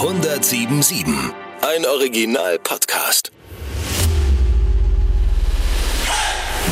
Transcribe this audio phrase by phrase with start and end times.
[0.00, 1.12] 1077.
[1.60, 3.32] Ein Original-Podcast.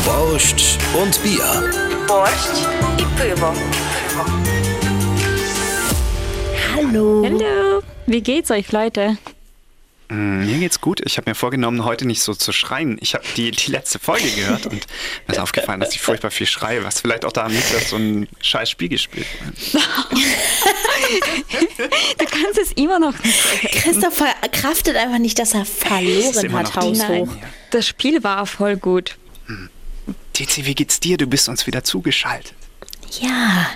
[0.04, 1.72] Borscht und Bier.
[2.06, 3.52] Borscht und Pövo.
[6.72, 7.24] Hallo.
[7.24, 7.82] Hallo.
[8.06, 9.18] Wie geht's euch, Leute?
[10.08, 11.00] Mm, Mir geht's gut.
[11.04, 12.96] Ich habe mir vorgenommen, heute nicht so zu schreien.
[13.00, 14.86] Ich habe die, die letzte Folge gehört und
[15.26, 17.96] mir ist aufgefallen, dass ich furchtbar viel schreie, was vielleicht auch daran liegt, dass so
[17.96, 19.54] ein scheiß Spiel gespielt wird.
[22.18, 23.38] Du kannst es immer noch nicht.
[23.72, 27.08] Christopher kraftet einfach nicht, dass er verloren hat, haushoch.
[27.08, 29.16] Nein, das Spiel war voll gut.
[30.34, 31.16] TC, wie geht's dir?
[31.16, 32.54] Du bist uns wieder zugeschaltet.
[33.20, 33.66] Ja,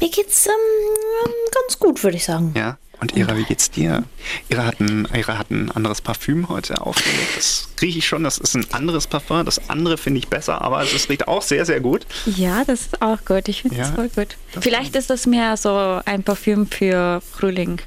[0.00, 2.52] mir geht's ähm, ganz gut, würde ich sagen.
[2.56, 2.78] Ja?
[3.00, 4.04] Und Ira, wie geht's dir?
[4.48, 7.36] Ira hat ein, Ira hat ein anderes Parfüm heute aufgelegt.
[7.36, 9.44] Das rieche ich schon, das ist ein anderes Parfum.
[9.44, 12.06] Das andere finde ich besser, aber es riecht auch sehr, sehr gut.
[12.26, 13.48] Ja, das ist auch gut.
[13.48, 14.36] Ich finde es Ja, voll gut.
[14.60, 17.80] Vielleicht ist das mehr so ein Parfüm für Frühling.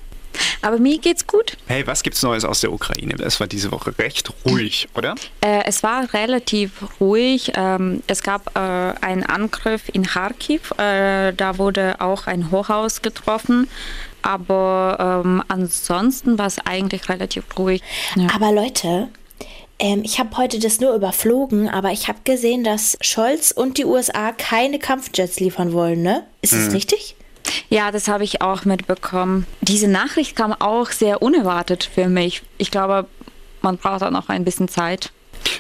[0.62, 1.58] Aber mir geht's gut.
[1.68, 3.16] Hey, was gibt's Neues aus der Ukraine?
[3.20, 5.16] Es war diese Woche recht ruhig, oder?
[5.42, 7.54] Äh, es war relativ ruhig.
[7.56, 10.72] Ähm, es gab äh, einen Angriff in Kharkiv.
[10.78, 13.68] Äh, da wurde auch ein Hochhaus getroffen.
[14.22, 17.82] Aber ähm, ansonsten war es eigentlich relativ ruhig.
[18.16, 18.28] Ja.
[18.36, 19.10] Aber Leute,
[19.80, 23.86] ähm, ich habe heute das nur überflogen, aber ich habe gesehen, dass Scholz und die
[23.86, 26.24] USA keine Kampfjets liefern wollen, ne?
[26.42, 27.16] Ist das richtig?
[27.70, 29.46] Ja, das habe ich auch mitbekommen.
[29.62, 32.44] Diese Nachricht kam auch sehr unerwartet für mich.
[32.58, 33.08] Ich glaube,
[33.62, 35.12] man braucht auch noch ein bisschen Zeit.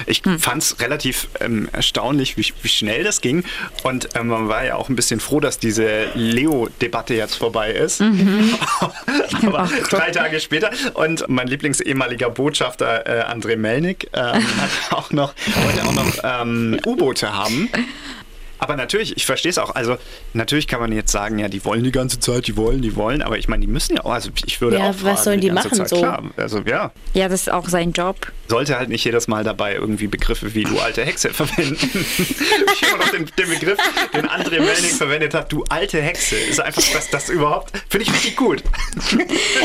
[0.05, 3.43] Ich fand's relativ ähm, erstaunlich, wie, wie schnell das ging.
[3.83, 8.01] Und ähm, man war ja auch ein bisschen froh, dass diese Leo-Debatte jetzt vorbei ist.
[9.45, 10.71] Aber drei Tage später.
[10.93, 14.21] Und mein Lieblingsehemaliger Botschafter äh, André Melnik ähm,
[14.61, 17.69] hat auch noch, wollte auch noch ähm, U-Boote haben.
[18.61, 19.73] Aber natürlich, ich verstehe es auch.
[19.73, 19.97] Also,
[20.33, 23.23] natürlich kann man jetzt sagen, ja, die wollen die ganze Zeit, die wollen, die wollen.
[23.23, 24.11] Aber ich meine, die müssen ja auch.
[24.11, 24.89] Also, ich würde Ja, auch.
[24.93, 25.89] was fragen, sollen die ganze machen Zeit.
[25.89, 25.97] so?
[25.97, 26.91] Klar, also, ja.
[27.13, 28.31] Ja, das ist auch sein Job.
[28.47, 31.75] Sollte halt nicht jedes Mal dabei irgendwie Begriffe wie du alte Hexe verwenden.
[31.75, 33.79] ich immer noch den, den Begriff,
[34.13, 36.35] den André Melnik verwendet hat, du alte Hexe.
[36.35, 38.61] Ist einfach das, das überhaupt, finde ich richtig gut.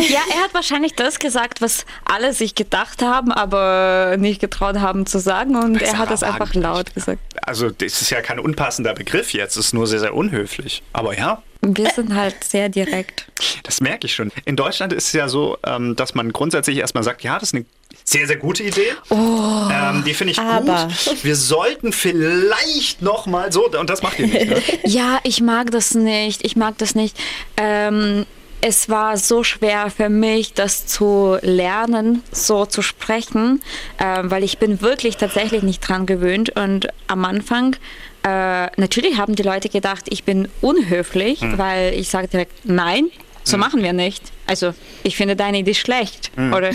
[0.09, 5.05] Ja, er hat wahrscheinlich das gesagt, was alle sich gedacht haben, aber nicht getraut haben
[5.05, 5.57] zu sagen.
[5.57, 7.19] Und Das er hat es einfach laut gesagt.
[7.47, 10.83] Also, das ist ja kein unpassender Begriff jetzt, ist nur sehr, sehr unhöflich.
[10.93, 13.27] Aber ja, Wir sind halt sehr direkt.
[13.63, 14.31] das merke ich schon.
[14.45, 17.55] In Deutschland ist es ja so, ähm, dass man grundsätzlich erstmal sagt, ja, das ist
[17.55, 17.65] eine
[18.05, 18.93] sehr, sehr gute Idee.
[19.11, 20.89] ähm, die finde ich aber.
[21.07, 21.25] gut.
[21.25, 24.63] Wir sollten vielleicht noch mal so, und das macht ihr nicht, ne?
[24.85, 26.45] Ja, ich mag das nicht.
[26.45, 27.17] Ich mag das nicht.
[27.57, 28.27] Ähm,
[28.61, 33.63] es war so schwer für mich, das zu lernen, so zu sprechen,
[33.99, 36.51] ähm, weil ich bin wirklich tatsächlich nicht dran gewöhnt.
[36.57, 37.77] Und am Anfang,
[38.25, 43.11] äh, natürlich haben die Leute gedacht, ich bin unhöflich, weil ich sage direkt, nein,
[43.45, 44.33] so machen wir nicht.
[44.47, 44.75] Also
[45.05, 46.33] ich finde deine Idee schlecht.
[46.53, 46.71] Oder,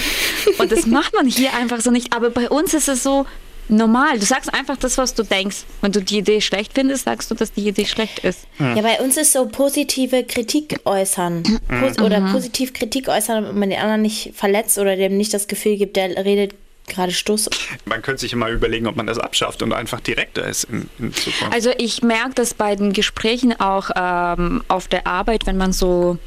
[0.57, 2.13] und das macht man hier einfach so nicht.
[2.13, 3.25] Aber bei uns ist es so
[3.71, 4.19] normal.
[4.19, 5.63] Du sagst einfach das, was du denkst.
[5.81, 8.47] Wenn du die Idee schlecht findest, sagst du, dass die Idee schlecht ist.
[8.59, 11.43] Ja, bei uns ist so positive Kritik äußern.
[11.67, 15.47] Pos Oder positiv Kritik äußern, damit man den anderen nicht verletzt oder dem nicht das
[15.47, 16.53] Gefühl gibt, der redet
[16.87, 17.49] gerade Stuss.
[17.85, 21.13] Man könnte sich immer überlegen, ob man das abschafft und einfach direkter ist in, in
[21.13, 21.53] Zukunft.
[21.53, 26.17] Also ich merke das bei den Gesprächen auch ähm, auf der Arbeit, wenn man so,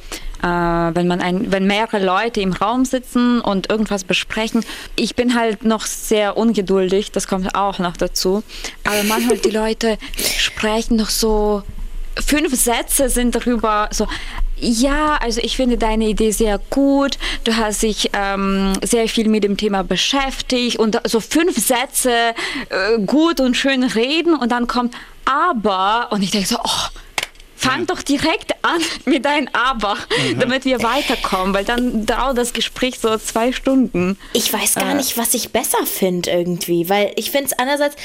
[0.42, 4.64] äh, wenn man ein, wenn mehrere Leute im Raum sitzen und irgendwas besprechen.
[4.96, 8.42] Ich bin halt noch sehr ungeduldig, das kommt auch noch dazu.
[8.84, 9.98] Aber manchmal die Leute
[10.38, 11.62] sprechen noch so
[12.24, 14.06] fünf Sätze sind darüber so.
[14.60, 17.18] Ja, also ich finde deine Idee sehr gut.
[17.44, 22.12] Du hast dich ähm, sehr viel mit dem Thema beschäftigt und so fünf Sätze
[22.70, 24.94] äh, gut und schön reden und dann kommt
[25.24, 27.00] aber und ich denke so, oh,
[27.56, 29.96] fang doch direkt an mit deinem aber,
[30.38, 34.18] damit wir weiterkommen, weil dann dauert das Gespräch so zwei Stunden.
[34.34, 34.94] Ich weiß gar Äh.
[34.94, 37.96] nicht, was ich besser finde irgendwie, weil ich finde es einerseits,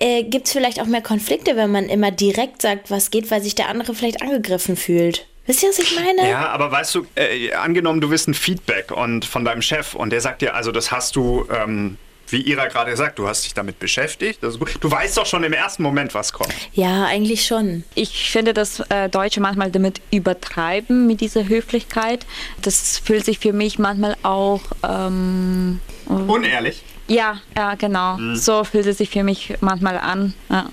[0.00, 3.42] äh, gibt es vielleicht auch mehr Konflikte, wenn man immer direkt sagt, was geht, weil
[3.42, 5.26] sich der andere vielleicht angegriffen fühlt.
[5.48, 6.28] Wisst ihr, was ich meine?
[6.30, 10.10] Ja, aber weißt du, äh, angenommen, du wirst ein Feedback und von deinem Chef und
[10.10, 11.96] der sagt dir, also das hast du, ähm,
[12.28, 14.42] wie Ira gerade sagt, du hast dich damit beschäftigt.
[14.42, 14.76] Das ist gut.
[14.80, 16.52] Du weißt doch schon im ersten Moment, was kommt.
[16.74, 17.84] Ja, eigentlich schon.
[17.94, 22.26] Ich finde, dass äh, Deutsche manchmal damit übertreiben, mit dieser Höflichkeit.
[22.60, 26.82] Das fühlt sich für mich manchmal auch, ähm, Unehrlich.
[27.06, 28.18] ja, ja, genau.
[28.34, 30.34] So fühlt es sich für mich manchmal an.
[30.50, 30.66] Ja.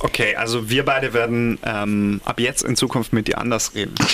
[0.00, 3.94] Okay, also wir beide werden ähm, ab jetzt in Zukunft mit dir anders reden.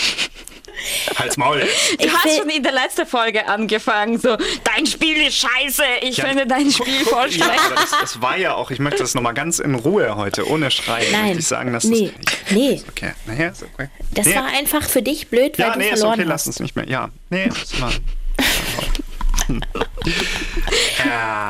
[1.19, 1.59] Halt's Maul.
[1.59, 2.01] jetzt.
[2.01, 6.19] Du Ich hast schon in der letzten Folge angefangen, so, dein Spiel ist scheiße, ich
[6.19, 7.61] Ja, finde dein Spiel voll Ja, schlecht.
[7.67, 10.71] aber das, das war ja auch, ich möchte das nochmal ganz in Ruhe heute, ohne
[10.71, 11.11] Schreien.
[11.11, 11.23] Nein.
[11.25, 12.81] Möchte ich sagen, dass nee, das, nee.
[12.91, 13.89] Okay, naja, ist okay.
[14.13, 14.37] Das nee.
[14.37, 16.47] war einfach für dich blöd, weil Ja, du nee, ist verloren okay, lass hast.
[16.47, 16.89] uns nicht mehr.
[16.89, 17.93] Ja, nee, ist mal.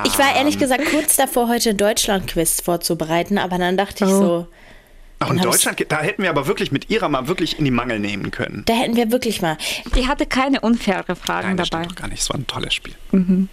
[0.04, 4.46] Ich war ehrlich gesagt kurz davor, heute Deutschland-Quiz vorzubereiten, aber dann dachte ich so,
[5.20, 7.98] Auch in Deutschland, da hätten wir aber wirklich mit ihrer mal wirklich in die Mangel
[7.98, 8.62] nehmen können.
[8.66, 9.56] da hätten wir wirklich mal.
[9.96, 11.84] Die hatte keine unfaire Fragen Nein, das dabei.
[11.86, 12.20] doch gar nicht.
[12.20, 12.94] Es war ein tolles Spiel.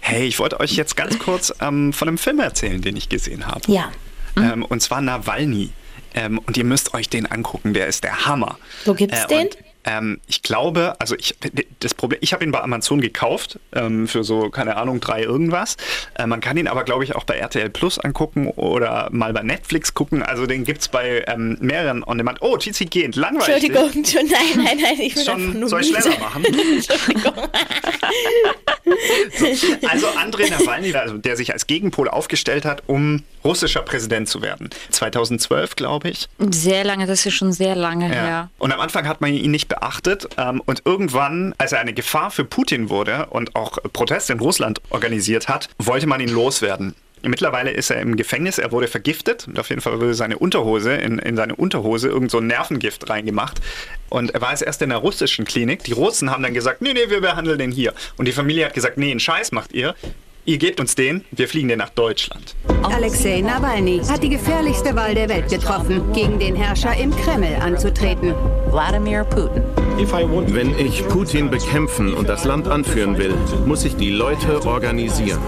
[0.00, 3.48] Hey, ich wollte euch jetzt ganz kurz ähm, von einem Film erzählen, den ich gesehen
[3.48, 3.62] habe.
[3.72, 3.90] Ja.
[4.36, 5.70] Ähm, und zwar Nawalny.
[6.14, 8.56] Ähm, und ihr müsst euch den angucken, der ist der Hammer.
[8.84, 9.48] Wo gibt's Äh, den?
[9.86, 11.34] Ähm, ich glaube, also ich,
[11.80, 15.76] das Problem, ich habe ihn bei Amazon gekauft ähm, für so, keine Ahnung, drei irgendwas.
[16.14, 19.42] Äh, man kann ihn aber, glaube ich, auch bei RTL Plus angucken oder mal bei
[19.42, 20.22] Netflix gucken.
[20.22, 22.42] Also den gibt es bei ähm, mehreren On-Demand.
[22.42, 23.64] Oh, TC Gehend, langweilig.
[23.64, 26.44] Entschuldigung, Entschuldigung, nein, nein, nein, ich einfach Schon, nur soll ich schneller machen?
[29.36, 29.46] so,
[29.88, 34.70] also Andrei Nawalny, also der sich als Gegenpol aufgestellt hat, um russischer Präsident zu werden.
[34.90, 36.28] 2012, glaube ich.
[36.50, 38.50] Sehr lange, das ist schon sehr lange her.
[38.58, 40.28] Und am Anfang hat man ihn nicht beachtet.
[40.38, 44.80] Ähm, und irgendwann, als er eine Gefahr für Putin wurde und auch Proteste in Russland
[44.90, 46.94] organisiert hat, wollte man ihn loswerden.
[47.22, 50.94] Mittlerweile ist er im Gefängnis, er wurde vergiftet und auf jeden Fall wurde seine Unterhose,
[50.94, 53.60] in, in seine Unterhose irgend so ein Nervengift reingemacht.
[54.10, 55.82] Und er war jetzt erst in der russischen Klinik.
[55.84, 57.94] Die Russen haben dann gesagt, nee, nee, wir behandeln den hier.
[58.16, 59.94] Und die Familie hat gesagt, nee, einen Scheiß macht ihr.
[60.48, 62.54] Ihr gebt uns den, wir fliegen den nach Deutschland.
[62.84, 68.32] Alexei Nawalny hat die gefährlichste Wahl der Welt getroffen, gegen den Herrscher im Kreml anzutreten.
[68.70, 69.64] Wladimir Putin.
[70.54, 73.34] Wenn ich Putin bekämpfen und das Land anführen will,
[73.66, 75.40] muss ich die Leute organisieren.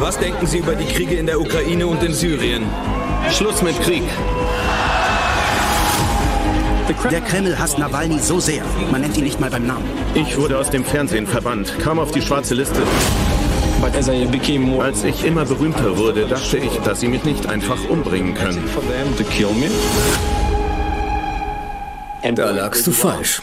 [0.00, 2.64] Was denken Sie über die Kriege in der Ukraine und in Syrien?
[3.30, 4.04] Schluss mit Krieg.
[7.10, 8.64] Der Kreml hasst Nawalny so sehr.
[8.92, 9.84] Man nennt ihn nicht mal beim Namen.
[10.14, 12.80] Ich wurde aus dem Fernsehen verbannt, kam auf die schwarze Liste.
[14.80, 18.62] Als ich immer berühmter wurde, dachte ich, dass sie mich nicht einfach umbringen können.
[22.34, 23.42] Da lagst du falsch.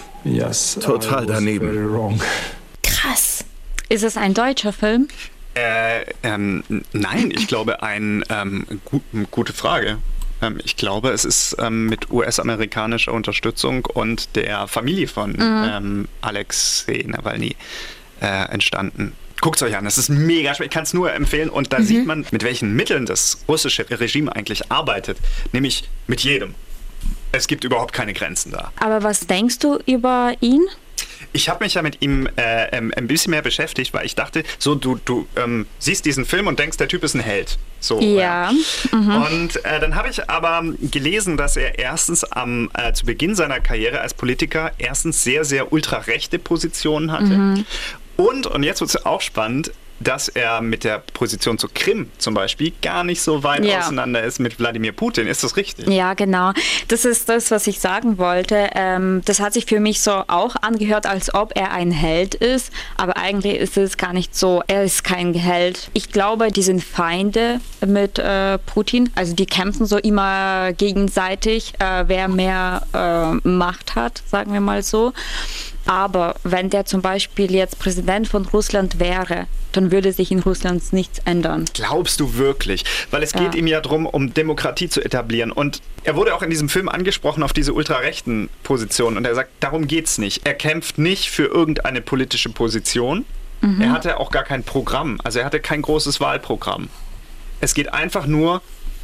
[0.81, 2.19] Total daneben.
[2.81, 3.43] Krass.
[3.89, 5.07] Ist es ein deutscher Film?
[5.55, 6.63] Äh, ähm,
[6.93, 9.97] nein, ich glaube, ein, ähm, gu gute Frage.
[10.43, 17.03] Ähm, ich glaube, es ist ähm, mit US-amerikanischer Unterstützung und der Familie von ähm, Alexei
[17.07, 17.55] Nawalny
[18.21, 19.13] äh, entstanden.
[19.41, 20.67] Guckt es euch an, es ist mega schwer.
[20.67, 21.49] Ich kann es nur empfehlen.
[21.49, 25.17] Und da sieht man, mit welchen Mitteln das russische Regime eigentlich arbeitet.
[25.51, 26.55] Nämlich mit jedem.
[27.33, 28.71] Es gibt überhaupt keine Grenzen da.
[28.79, 30.61] Aber was denkst du über ihn?
[31.33, 34.75] Ich habe mich ja mit ihm äh, ein bisschen mehr beschäftigt, weil ich dachte, so
[34.75, 37.57] du, du ähm, siehst diesen Film und denkst, der Typ ist ein Held.
[37.83, 38.51] So, Ja.
[39.27, 43.59] Und äh, dann habe ich aber gelesen, dass er erstens am äh, zu Beginn seiner
[43.59, 47.33] Karriere als Politiker erstens sehr, sehr ultrarechte Positionen hatte.
[48.15, 49.71] Und, und jetzt wird es auch spannend,
[50.03, 53.79] dass er mit der Position zur Krim zum Beispiel gar nicht so weit Ja.
[53.79, 55.27] auseinander ist mit Wladimir Putin.
[55.27, 55.87] Ist das richtig?
[55.87, 56.51] Ja, genau.
[56.87, 58.69] Das ist das, was ich sagen wollte.
[58.75, 62.71] Ähm, das hat sich für mich so auch angehört, als ob er ein Held ist,
[62.97, 64.61] aber eigentlich ist es gar nicht so.
[64.67, 65.89] Er ist kein Held.
[65.93, 69.09] Ich glaube, die sind Feinde mit äh, Putin.
[69.15, 74.83] Also die kämpfen so immer gegenseitig, äh, wer mehr äh, Macht hat, sagen wir mal
[74.83, 75.13] so.
[75.85, 80.93] Aber wenn der zum Beispiel jetzt Präsident von Russland wäre, dann würde sich in Russland
[80.93, 81.65] nichts ändern.
[81.73, 82.85] Glaubst du wirklich?
[83.11, 83.59] Weil es geht Ja.
[83.59, 85.51] ihm ja darum, um Demokratie zu etablieren.
[85.51, 89.17] Und er wurde auch in diesem Film angesprochen auf diese ultrarechten Positionen.
[89.17, 90.45] Und er sagt, darum geht's nicht.
[90.45, 93.25] Er kämpft nicht für irgendeine politische Position.
[93.79, 95.19] Er hatte auch gar kein Programm.
[95.23, 96.89] Also er hatte kein großes Wahlprogramm.
[97.61, 98.61] Es geht einfach nur,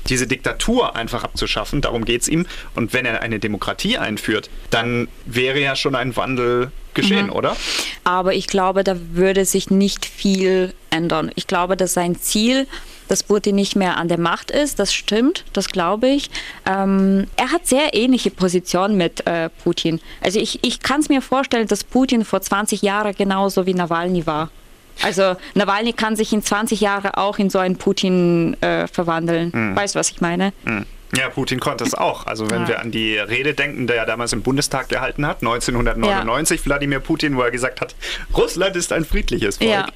[0.08, 1.82] diese Diktatur einfach abzuschaffen.
[1.82, 2.46] Darum geht's ihm.
[2.76, 7.56] Und wenn er eine Demokratie einführt, dann wäre ja schon ein Wandel geschehen, oder?
[8.04, 11.32] Aber ich glaube, da würde sich nicht viel ändern.
[11.36, 12.68] Ich glaube, dass sein Ziel,
[13.08, 16.30] dass Putin nicht mehr an der Macht ist, das stimmt, das glaube ich.
[16.66, 20.00] Ähm, er hat sehr ähnliche Positionen mit äh, Putin.
[20.22, 24.26] Also ich, ich kann es mir vorstellen, dass Putin vor 20 Jahren genauso wie Nawalny
[24.26, 24.50] war.
[25.04, 29.76] Also Nawalny kann sich in 20 Jahren auch in so einen Putin äh, verwandeln.
[29.76, 30.54] Weißt du, was ich meine?
[30.66, 30.86] Hm.
[31.18, 32.28] Ja, Putin konnte es auch.
[32.28, 32.68] Also wenn Ja.
[32.68, 37.36] wir an die Rede denken, der er damals im Bundestag gehalten hat, 1999, Wladimir Putin,
[37.36, 37.96] wo er gesagt hat,
[38.38, 39.70] Russland ist ein friedliches Volk.
[39.72, 39.88] Ja.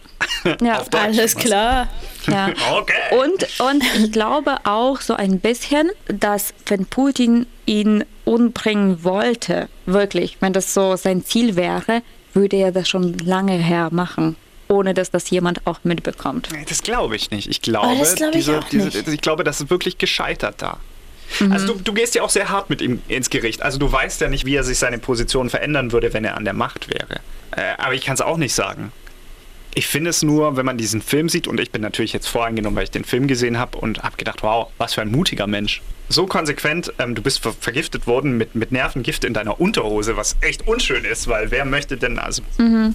[0.61, 0.81] Ja.
[0.93, 1.87] Alles klar.
[2.27, 2.49] Ja.
[2.77, 2.93] Okay.
[3.11, 10.37] Und, und ich glaube auch so ein bisschen, dass wenn Putin ihn umbringen wollte, wirklich,
[10.39, 12.01] wenn das so sein Ziel wäre,
[12.33, 14.35] würde er das schon lange her machen,
[14.73, 16.49] ohne dass das jemand auch mitbekommt.
[16.67, 17.47] Das glaube ich nicht.
[17.49, 20.79] Ich glaube, Oh, das glaube ich diese, diese, ich glaube, das ist wirklich gescheitert da.
[21.39, 21.51] Mhm.
[21.51, 23.61] Also du, du gehst ja auch sehr hart mit ihm ins Gericht.
[23.61, 26.43] Also du weißt ja nicht, wie er sich seine Position verändern würde, wenn er an
[26.43, 27.19] der Macht wäre.
[27.55, 28.91] Äh, aber ich kann es auch nicht sagen.
[29.75, 32.75] Ich finde es nur, wenn man diesen Film sieht, und ich bin natürlich jetzt voreingenommen,
[32.75, 35.81] weil ich den Film gesehen habe und habe gedacht, wow, was für ein mutiger Mensch.
[36.09, 40.35] So konsequent, ähm, du bist ver vergiftet worden mit, mit Nervengift in deiner Unterhose, was
[40.41, 42.43] echt unschön ist, weil wer möchte denn also.
[42.57, 42.93] Mhm.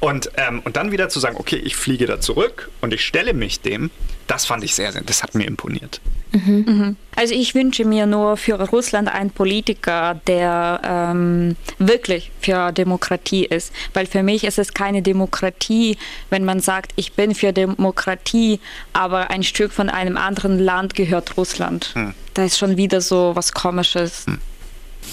[0.00, 3.34] Und, ähm, und dann wieder zu sagen, okay, ich fliege da zurück und ich stelle
[3.34, 3.90] mich dem,
[4.26, 6.00] das fand ich sehr, sehr, das hat mir imponiert.
[6.32, 6.96] Mhm.
[7.16, 13.72] Also ich wünsche mir nur für Russland einen Politiker, der ähm, wirklich für Demokratie ist.
[13.92, 15.96] Weil für mich ist es keine Demokratie,
[16.30, 18.58] wenn man sagt, ich bin für Demokratie,
[18.92, 21.90] aber ein Stück von einem anderen Land gehört Russland.
[21.94, 22.14] Hm.
[22.34, 24.26] Da ist schon wieder so was Komisches.
[24.26, 24.38] Hm.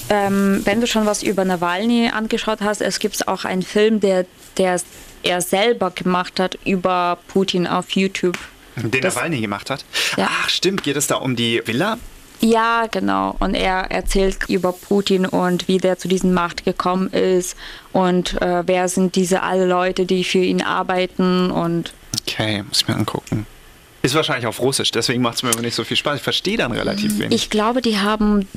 [0.09, 4.25] Ähm, wenn du schon was über Nawalny angeschaut hast, es gibt auch einen Film, der,
[4.57, 4.79] der
[5.23, 8.37] er selber gemacht hat über Putin auf YouTube.
[8.75, 9.85] Den Das- Nawalny gemacht hat?
[10.17, 10.29] Ja.
[10.31, 10.83] Ach, stimmt.
[10.83, 11.97] Geht es da um die Villa?
[12.39, 13.35] Ja, genau.
[13.37, 17.55] Und er erzählt über Putin und wie der zu diesen Macht gekommen ist
[17.93, 21.93] und äh, wer sind diese alle Leute, die für ihn arbeiten und
[22.27, 23.45] Okay, muss ich mir angucken.
[24.01, 26.17] Ist wahrscheinlich auf Russisch, deswegen macht es mir aber nicht so viel Spaß.
[26.17, 27.35] Ich verstehe dann relativ wenig.
[27.35, 28.47] ich glaube, die haben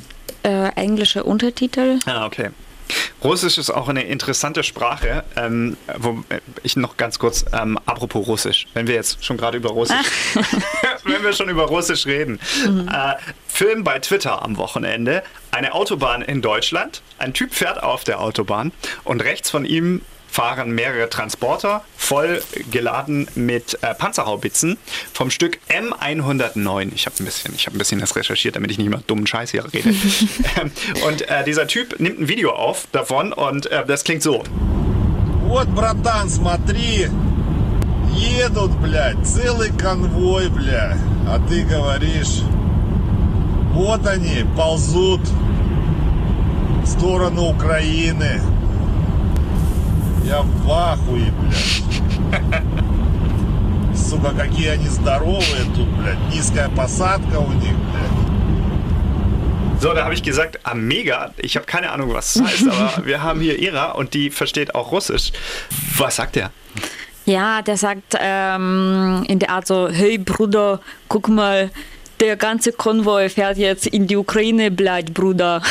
[0.43, 1.99] äh, englische Untertitel.
[2.05, 2.49] Ah, okay.
[3.23, 6.23] Russisch ist auch eine interessante Sprache, ähm, wo
[6.61, 9.97] ich noch ganz kurz, ähm, apropos Russisch, wenn wir jetzt schon gerade über Russisch,
[11.03, 12.39] wenn wir schon über Russisch reden.
[12.63, 13.15] Äh,
[13.47, 18.71] Film bei Twitter am Wochenende, eine Autobahn in Deutschland, ein Typ fährt auf der Autobahn
[19.03, 20.01] und rechts von ihm
[20.34, 24.78] fahren mehrere Transporter voll geladen mit äh, Panzerhaubitzen
[25.12, 26.92] vom Stück M109.
[26.94, 29.26] Ich habe ein bisschen, ich habe ein bisschen das recherchiert, damit ich nicht mehr dummen
[29.26, 29.94] Scheiß hier rede.
[30.60, 30.70] Ähm,
[31.06, 34.42] und äh, dieser Typ nimmt ein Video auf davon und äh, das klingt so.
[35.46, 37.08] Вот, братан, смотри.
[38.14, 40.96] Едут, блядь, целый конвой, бля.
[41.26, 42.42] А ты говоришь,
[43.72, 45.20] вот они, ползут
[46.82, 48.40] в сторону Украины.
[50.24, 52.62] Я в ахуе, блядь.
[53.96, 56.18] Сука, какие они здоровые тут, блядь.
[56.32, 58.20] Низкая посадка у них, блядь.
[59.80, 61.32] So, da habe ich gesagt, ah, mega.
[61.38, 64.74] Ich habe keine Ahnung, was das heißt, aber wir haben hier Ira und die versteht
[64.74, 65.32] auch Russisch.
[65.96, 66.50] Was sagt er?
[67.24, 71.70] Ja, der sagt ähm, in der Art so, hey Bruder, guck mal,
[72.20, 75.62] der ganze Konvoi fährt jetzt in die Ukraine, bleib Bruder.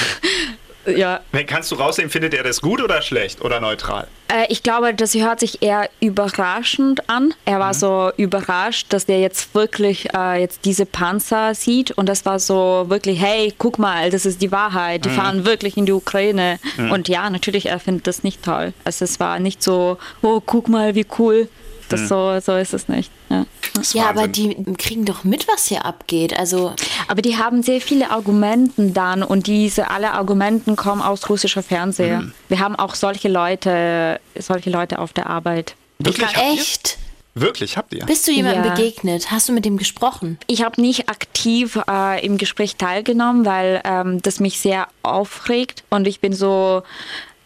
[0.86, 4.06] ja, Kannst du raussehen, findet er das gut oder schlecht oder neutral?
[4.28, 7.34] Äh, ich glaube, das hört sich eher überraschend an.
[7.44, 12.24] Er war so überrascht, dass der jetzt wirklich äh, jetzt diese Panzer sieht und das
[12.26, 15.04] war so wirklich, hey, guck mal, das ist die Wahrheit.
[15.04, 15.14] Die Mhm.
[15.14, 16.58] fahren wirklich in die Ukraine.
[16.76, 16.90] Mhm.
[16.92, 18.72] Und ja, natürlich, er findet das nicht toll.
[18.84, 21.48] Also es war nicht so, oh, guck mal, wie cool.
[21.94, 22.08] Das Mhm.
[22.08, 23.10] so, so ist es nicht.
[23.30, 23.46] Ja.
[23.92, 26.38] Ja, aber die kriegen doch mit, was hier abgeht.
[26.38, 26.74] Also
[27.08, 32.20] Aber die haben sehr viele Argumenten dann und diese alle Argumenten kommen aus russischer Fernseher.
[32.20, 32.32] Mhm.
[32.48, 35.74] Wir haben auch solche Leute, solche Leute auf der Arbeit.
[35.98, 36.26] Wirklich?
[36.26, 36.52] Habt ihr?
[36.54, 36.98] echt?
[37.36, 38.04] Wirklich, habt ihr?
[38.06, 38.74] Bist du jemandem Ja.
[38.74, 39.32] begegnet?
[39.32, 40.38] Hast du mit dem gesprochen?
[40.46, 46.06] Ich habe nicht aktiv äh, im Gespräch teilgenommen, weil ähm, das mich sehr aufregt und
[46.06, 46.82] ich bin so,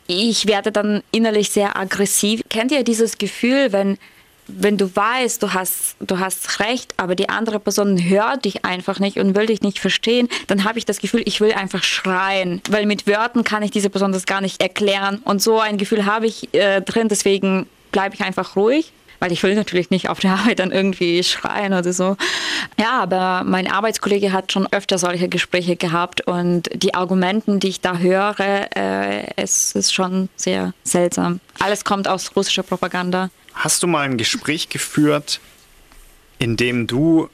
[0.06, 2.42] ich werde dann innerlich sehr aggressiv.
[2.50, 3.96] Kennt ihr dieses Gefühl, wenn
[4.48, 8.98] wenn du weißt, du hast, du hast recht, aber die andere Person hört dich einfach
[8.98, 12.62] nicht und will dich nicht verstehen, dann habe ich das Gefühl, ich will einfach schreien,
[12.70, 15.20] weil mit Wörtern kann ich diese Person das gar nicht erklären.
[15.24, 18.92] Und so ein Gefühl habe ich äh, drin, deswegen bleibe ich einfach ruhig.
[19.20, 22.16] Weil ich will natürlich nicht auf der Arbeit dann irgendwie schreien oder so.
[22.78, 27.80] Ja, aber mein Arbeitskollege hat schon öfter solche Gespräche gehabt und die Argumenten, die ich
[27.80, 31.40] da höre, äh, es ist schon sehr seltsam.
[31.58, 33.30] Alles kommt aus russischer Propaganda.
[33.58, 35.40] Hast du mal ein Gespräch geführt,
[36.38, 37.28] in dem du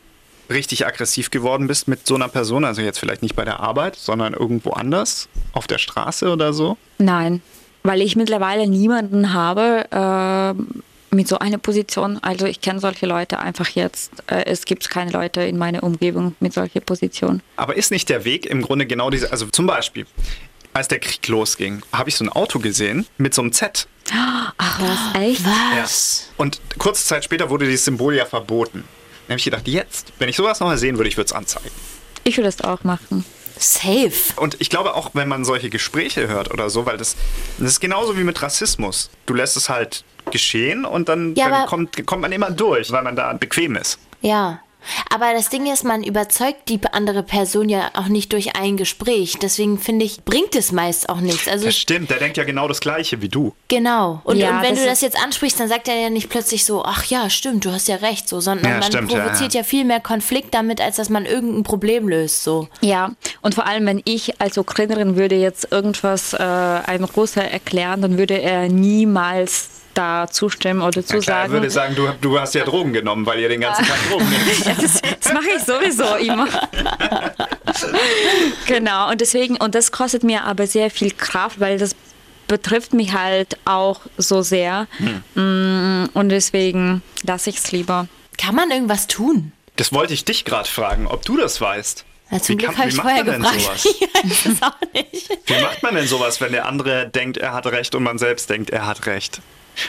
[0.49, 2.65] richtig aggressiv geworden bist mit so einer Person?
[2.65, 6.79] Also jetzt vielleicht nicht bei der Arbeit, sondern irgendwo anders, auf der Straße oder so?
[6.97, 7.43] Nein,
[7.83, 12.19] weil ich mittlerweile niemanden habe äh, mit so einer Position.
[12.23, 14.11] Also ich kenne solche Leute einfach jetzt.
[14.27, 17.43] Äh, es gibt keine Leute in meiner Umgebung mit solcher Position.
[17.57, 20.07] Aber ist nicht der Weg im Grunde genau dieser, also zum Beispiel,
[20.73, 23.89] als der Krieg losging, habe ich so ein Auto gesehen mit so einem Z.
[24.13, 25.41] Ach was, echt?
[25.45, 25.85] Ja.
[26.37, 28.85] Und kurze Zeit später wurde dieses Symbol ja verboten.
[29.27, 31.71] Dann habe ich gedacht, jetzt, wenn ich sowas nochmal sehen würde, ich würde es anzeigen.
[32.25, 33.25] Ich würde es auch machen.
[33.59, 34.13] Safe.
[34.37, 37.17] Und ich glaube auch, wenn man solche Gespräche hört oder so, weil das,
[37.59, 39.11] das ist genauso wie mit Rassismus.
[39.27, 43.03] Du lässt es halt geschehen und dann, Ja, dann kommt, kommt man immer durch, weil
[43.03, 43.99] man da bequem ist.
[44.21, 44.61] Ja.
[45.11, 49.37] Aber das Ding ist, man überzeugt die andere Person ja auch nicht durch ein Gespräch.
[49.41, 51.49] Deswegen finde ich, bringt es meist auch nichts.
[51.49, 53.55] Also Das stimmt, der denkt ja genau das Gleiche wie du.
[53.69, 54.21] Genau.
[54.25, 56.65] Und, Ja, und wenn das du das jetzt ansprichst, dann sagt er ja nicht plötzlich
[56.65, 59.55] so, ach ja, stimmt, du hast ja recht, so, sondern Ja, man stimmt, ja, provoziert
[59.55, 59.61] ja.
[59.61, 62.69] ja, viel mehr Konflikt damit, als dass man irgendein Problem löst, so.
[62.81, 63.13] Ja,
[63.43, 68.19] und vor allem, wenn ich als Ukrainerin würde jetzt irgendwas äh, einem Russe erklären, dann
[68.19, 71.45] würde er niemals da zustimmen oder Na klar, zusagen.
[71.45, 74.29] er würde sagen, du, du hast ja Drogen genommen, weil ihr den ganzen Tag Drogen
[74.47, 74.67] nehmt.
[74.67, 76.47] Ja, das, das mache ich sowieso immer.
[78.67, 81.95] genau, und deswegen, und das kostet mir aber sehr viel Kraft, weil das
[82.47, 84.87] betrifft mich halt auch so sehr.
[85.35, 88.07] Mm, Und deswegen lasse ich es lieber.
[88.39, 89.53] Kann man irgendwas tun?
[89.77, 92.05] Das wollte ich dich gerade fragen, ob du das weißt.
[92.31, 93.81] Ja, zum Wie Glück kann- habe ich macht vorher man denn gefragt.
[93.81, 93.97] sowas?
[94.25, 95.29] Ich weiß es auch nicht.
[95.47, 98.49] Wie macht man denn sowas, wenn der andere denkt, er hat recht und man selbst
[98.51, 99.41] denkt, er hat recht?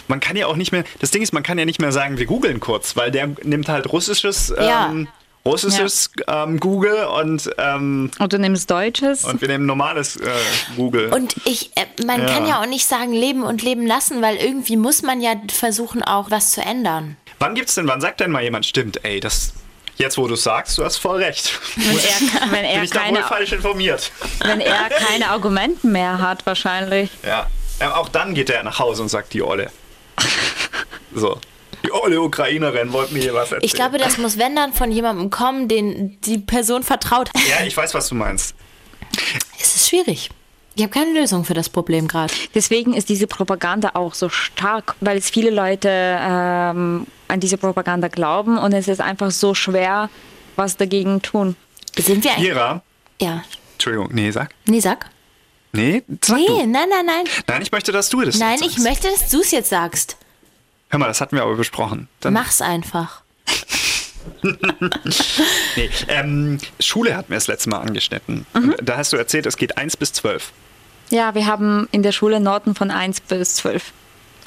[0.08, 2.18] Man kann ja auch nicht mehr, das Ding ist, man kann ja nicht mehr sagen,
[2.18, 4.88] wir googeln kurz, weil der nimmt halt russisches, Ja.
[4.90, 5.08] ähm,
[5.46, 9.26] russisches ähm, Google und, ähm, Und du nimmst Deutsches.
[9.26, 10.28] und wir nehmen normales äh,
[10.76, 11.14] Google.
[11.14, 12.26] Und ich, äh, man Ja.
[12.34, 16.02] kann ja auch nicht sagen leben und leben lassen, weil irgendwie muss man ja versuchen,
[16.04, 17.16] auch was zu ändern.
[17.38, 19.54] wann gibt's denn, wann sagt denn mal jemand, stimmt, ey, das,
[19.98, 21.52] jetzt wo du sagst, du hast voll recht.
[21.76, 24.12] Wenn er, wenn Bin er, ich da wohl keine, falsch informiert?
[24.40, 27.12] wenn er keine Argumente mehr hat, wahrscheinlich.
[27.24, 27.46] Ja.
[27.80, 27.96] Ja.
[27.96, 29.72] Auch dann geht er nach Hause und sagt, die Olle.
[31.14, 31.40] so.
[31.84, 33.62] Die olle Ukrainerin wollte mir hier was erzählen.
[33.64, 37.30] Ich glaube, das muss, wenn dann, von jemandem kommen, den die Person vertraut.
[37.48, 38.56] Ja, ich weiß, was du meinst.
[39.60, 40.32] Es ist schwierig.
[40.76, 42.34] Ich habe keine Lösung für das Problem gerade.
[42.54, 48.10] Deswegen ist diese Propaganda auch so stark, weil es viele Leute ähm, an diese Propaganda
[48.10, 50.10] glauben und es ist einfach so schwer,
[50.56, 51.56] was dagegen tun.
[51.98, 52.50] Sind wir eigentlich.
[52.50, 52.82] Ira,
[53.22, 53.44] Ja.
[53.74, 54.54] Entschuldigung, nee, sag.
[54.66, 55.10] Nee, sag.
[55.76, 56.56] Nee, sag Nee, du.
[56.68, 57.26] nein, nein, nein.
[57.48, 58.78] Nein, ich möchte, dass du das Nein, sagst.
[58.78, 60.18] ich möchte, dass du es jetzt sagst.
[60.90, 62.08] Hör mal, das hatten wir aber besprochen.
[62.22, 63.22] Dann, Mach's einfach.
[65.76, 68.46] nee, ähm, Schule hatten wir das letzte Mal angeschnitten.
[68.54, 68.76] Mhm.
[68.82, 70.52] Da hast du erzählt, es geht 1 bis 12.
[71.10, 73.92] Ja, wir haben in der Schule Noten von 1 bis 12.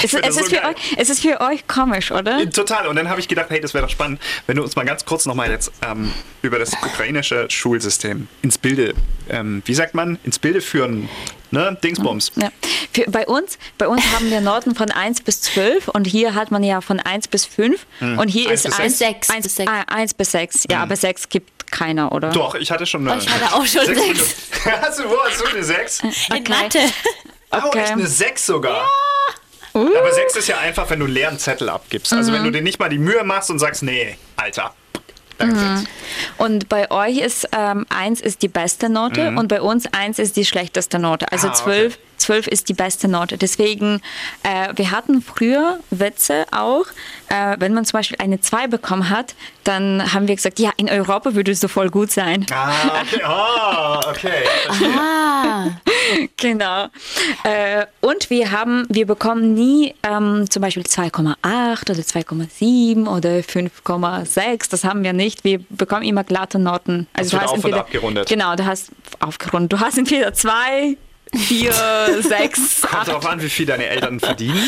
[0.03, 2.39] Es, es, ist so für euch, es ist für euch komisch, oder?
[2.41, 2.87] Äh, Total.
[2.87, 5.05] Und dann habe ich gedacht, hey, das wäre doch spannend, wenn du uns mal ganz
[5.05, 6.13] kurz nochmal jetzt ähm,
[6.43, 8.95] über das ukrainische Schulsystem ins Bilde,
[9.29, 11.09] ähm, wie sagt man, ins Bilde führen,
[11.51, 11.77] ne?
[11.83, 12.31] Dingsbums.
[12.37, 12.51] Ja.
[12.93, 16.51] Für, bei, uns, bei uns haben wir Noten von 1 bis 12 und hier hat
[16.53, 18.19] man ja von 1 bis 5 Hm.
[18.19, 19.31] und hier Eins ist bis 1 sechs.
[19.31, 19.71] 1 Bis sechs.
[19.73, 20.65] Ah, 1 bis 6.
[20.71, 22.31] Ja, aber 6 gibt keiner, oder?
[22.31, 23.21] Doch, ich hatte schon eine.
[23.21, 24.01] Ich hatte auch schon sechs.
[24.01, 24.25] Minuten.
[24.83, 26.01] hast, du, wo hast du eine 6?
[26.03, 26.43] In Okay.
[26.49, 26.79] Mathe.
[27.51, 27.81] Oh, Okay.
[27.81, 28.87] echt eine 6 sogar.
[29.87, 32.13] Aber 6 ist ja einfach, wenn du einen leeren Zettel abgibst.
[32.13, 32.37] Also Mhm.
[32.37, 34.75] wenn du dir nicht mal die Mühe machst und sagst, nee, Alter.
[35.41, 35.55] Mhm.
[35.79, 35.85] sechs.
[36.37, 40.37] Und bei euch ist ähm, 1 ist die beste Note und bei uns 1 ist
[40.37, 41.31] die schlechteste Note.
[41.31, 41.53] Also Mhm.
[41.55, 41.91] Ah, okay.
[42.19, 43.39] 12, 12 ist die beste Note.
[43.39, 44.01] Deswegen,
[44.43, 46.85] äh, wir hatten früher Witze auch,
[47.29, 50.89] äh, wenn man zum Beispiel eine 2 bekommen hat, dann haben wir gesagt, ja, in
[50.89, 52.47] Europa würdest du voll gut sein.
[52.53, 53.23] Ah, okay.
[53.25, 54.45] Ah, okay.
[54.97, 55.67] Ah,
[56.37, 56.87] Genau.
[57.45, 64.71] Äh, und wir haben, wir bekommen nie ähm, zum Beispiel 2,8 oder 2,7 oder 5,6.
[64.71, 65.45] Das haben wir nicht.
[65.45, 67.07] Wir bekommen immer glatte Noten.
[67.15, 68.29] Das Also wird auf und abgerundet.
[68.29, 69.73] Genau, du hast aufgerundet.
[69.73, 70.97] Du hast entweder 2,
[71.35, 73.09] 4, 6, Kommt 8.
[73.09, 74.63] darauf an, wie viel deine Eltern verdienen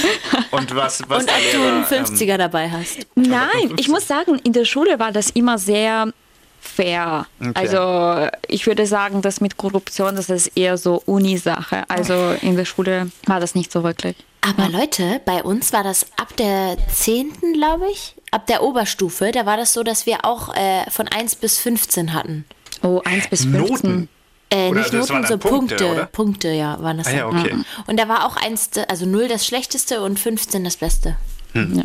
[0.51, 3.07] und was, was und ob du einen ähm, 50er dabei hast.
[3.15, 6.13] Nein, ich muss sagen, in der Schule war das immer sehr
[6.61, 7.27] fair.
[7.41, 7.53] Okay.
[7.55, 11.85] Also ich würde sagen, dass mit Korruption, das ist eher so Uni-Sache.
[11.89, 14.17] Also in der Schule war das nicht so wirklich.
[14.43, 19.45] Aber Leute, bei uns war das ab der 10., glaube ich, ab der Oberstufe, da
[19.45, 22.45] war das so, dass wir auch äh, von 1 bis 15 hatten.
[22.83, 23.61] Oh, 1 bis 15.
[23.61, 24.09] Noten.
[24.53, 25.87] Äh, Oder nicht waren Noten, so Punkte, Punkte.
[25.87, 26.07] oder?
[26.07, 27.07] Punkte, ja, waren das.
[27.07, 27.55] Ah ja, okay.
[27.87, 31.17] Und da war auch 1, also 0 das Schlechteste und 15 das Beste.
[31.55, 31.85] Ja.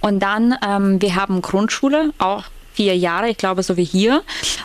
[0.00, 4.22] Und dann, ähm, wir haben Grundschule, auch vier Jahre, ich glaube, so wie hier.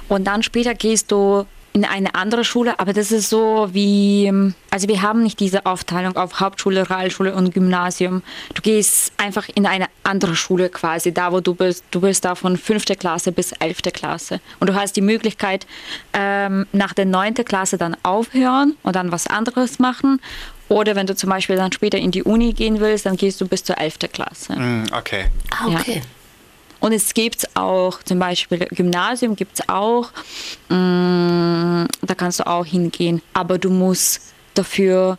[0.07, 4.31] Und dann später gehst du in eine andere Schule, aber das ist so wie,
[4.69, 8.21] also wir haben nicht diese Aufteilung auf Hauptschule, Realschule und Gymnasium.
[8.53, 11.83] Du gehst einfach in eine andere Schule quasi, da wo du bist.
[11.89, 14.39] Du bist da von fünfte Klasse bis elfte Klasse.
[14.59, 15.65] Und du hast die Möglichkeit,
[16.13, 20.21] ähm, nach der neunten Klasse dann aufhören und dann was anderes machen.
[20.69, 23.47] Oder wenn du zum Beispiel dann später in die Uni gehen willst, dann gehst du
[23.47, 24.55] bis zur elfte Klasse.
[24.55, 25.25] Hm, Okay.
[25.51, 26.01] Ah, Ja.
[26.83, 30.09] Und es gibt auch zum Beispiel Gymnasium gibt es auch,
[30.67, 35.17] mm, da kannst du auch hingehen, aber du musst dafür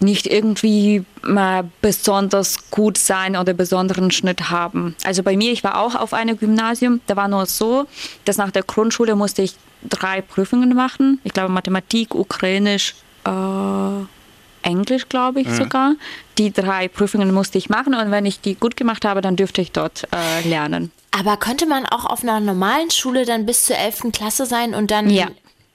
[0.00, 4.96] nicht irgendwie mal besonders gut sein oder besonderen Schnitt haben.
[5.04, 7.86] Also bei mir, ich war auch auf einem Gymnasium, da war nur so,
[8.24, 9.54] dass nach der Grundschule musste ich
[9.88, 11.20] drei Prüfungen machen.
[11.22, 13.30] Ich glaube Mathematik, Ukrainisch, äh,
[14.64, 15.94] Englisch, glaube ich sogar.
[16.38, 19.60] Die drei Prüfungen musste ich machen und wenn ich die gut gemacht habe, dann dürfte
[19.60, 20.90] ich dort äh, lernen.
[21.16, 24.10] Aber könnte man auch auf einer normalen Schule dann bis zur 11.
[24.12, 25.28] Klasse sein und dann Ja.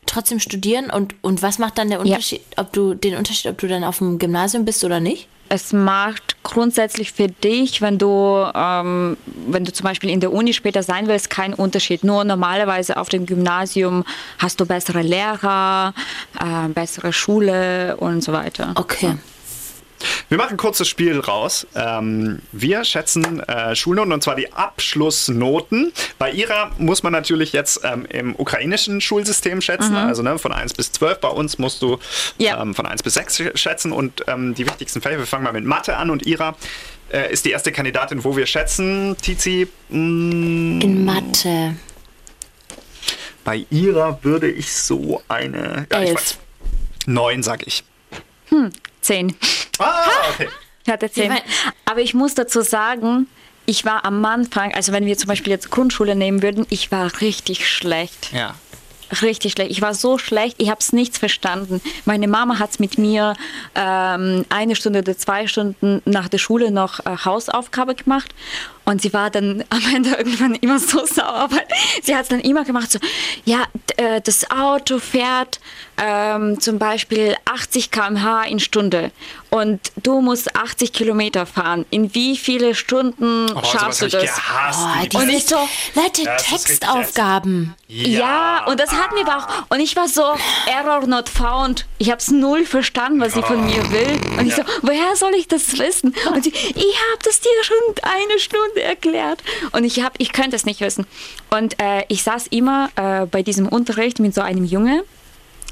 [0.06, 0.90] trotzdem studieren?
[0.90, 4.00] Und, und was macht dann der Unterschied, ob du den Unterschied, ob du dann auf
[4.00, 5.28] dem Gymnasium bist oder nicht?
[5.50, 10.54] Es macht grundsätzlich für dich, wenn du, ähm, wenn du zum Beispiel in der Uni
[10.54, 12.04] später sein willst, keinen Unterschied.
[12.04, 14.06] Nur normalerweise auf dem Gymnasium
[14.38, 15.94] hast du bessere Lehrer,
[16.40, 18.74] äh, bessere Schule und so weiter.
[18.76, 19.16] Okay.
[20.30, 21.68] Wir machen ein kurzes Spiel raus.
[21.76, 25.92] Ähm, wir schätzen äh, Schulnoten und zwar die Abschlussnoten.
[26.18, 29.98] Bei ihrer muss man natürlich jetzt ähm, im ukrainischen Schulsystem schätzen, Mhm.
[29.98, 31.20] also ne, von 1 bis 12.
[31.20, 31.98] Bei uns musst du
[32.38, 32.62] Ja.
[32.62, 35.18] ähm, von 1 bis 6 schätzen und ähm, die wichtigsten Fächer.
[35.18, 36.56] Wir fangen mal mit Mathe an und ihrer
[37.12, 39.18] äh, ist die erste Kandidatin, wo wir schätzen.
[39.22, 41.76] Tizi, mh, In Mathe.
[43.44, 45.88] bei ihrer würde ich so eine.
[45.92, 46.16] Ja, ich Elf.
[46.16, 46.38] weiß,
[47.08, 47.84] neun, sag ich.
[49.02, 49.36] Zehn.
[49.80, 50.50] Ah, okay.
[50.86, 51.26] Ich hatte zehn.
[51.32, 51.44] Ja, weil-
[51.86, 53.28] Aber ich muss dazu sagen,
[53.66, 57.22] ich war am Anfang, also wenn wir zum Beispiel jetzt Grundschule nehmen würden, ich war
[57.22, 58.32] richtig schlecht.
[58.34, 58.56] Ja.
[59.24, 59.72] Richtig schlecht.
[59.72, 61.82] Ich war so schlecht, ich habe es nichts verstanden.
[62.06, 63.34] Meine Mama hat es mit mir
[63.74, 68.34] ähm, eine Stunde oder zwei Stunden nach der Schule noch äh, Hausaufgabe gemacht.
[68.90, 71.68] Und sie war dann am Ende irgendwann immer so sauer, weil
[72.02, 73.00] sie hat es dann immer gemacht, so,
[73.46, 73.64] ja,
[73.98, 75.60] äh, das Auto fährt
[76.02, 79.12] ähm, zum Beispiel 80 km/h in Stunde
[79.50, 81.86] und du musst 80 Kilometer fahren.
[81.90, 84.22] In wie viele Stunden Oh, sowas schaffst du ich das?
[84.36, 84.80] gehasst.
[84.82, 85.58] Oh, Die- Und ich so,
[85.96, 87.76] Leute, Ja, Textaufgaben.
[87.88, 89.48] ja, und das hat mir aber auch.
[89.76, 90.24] Und ich war so,
[90.68, 91.86] Error not found.
[91.98, 94.20] Ich habe es null verstanden, was sie von mir will.
[94.38, 96.16] Und ich so, woher soll ich das wissen?
[96.34, 96.76] Und sie, ich
[97.12, 99.44] habe das dir schon eine Stunde erklärt.
[99.72, 101.06] Und ich, hab, ich könnte es nicht wissen.
[101.50, 105.04] Und äh, ich saß immer äh, bei diesem Unterricht mit so einem Junge.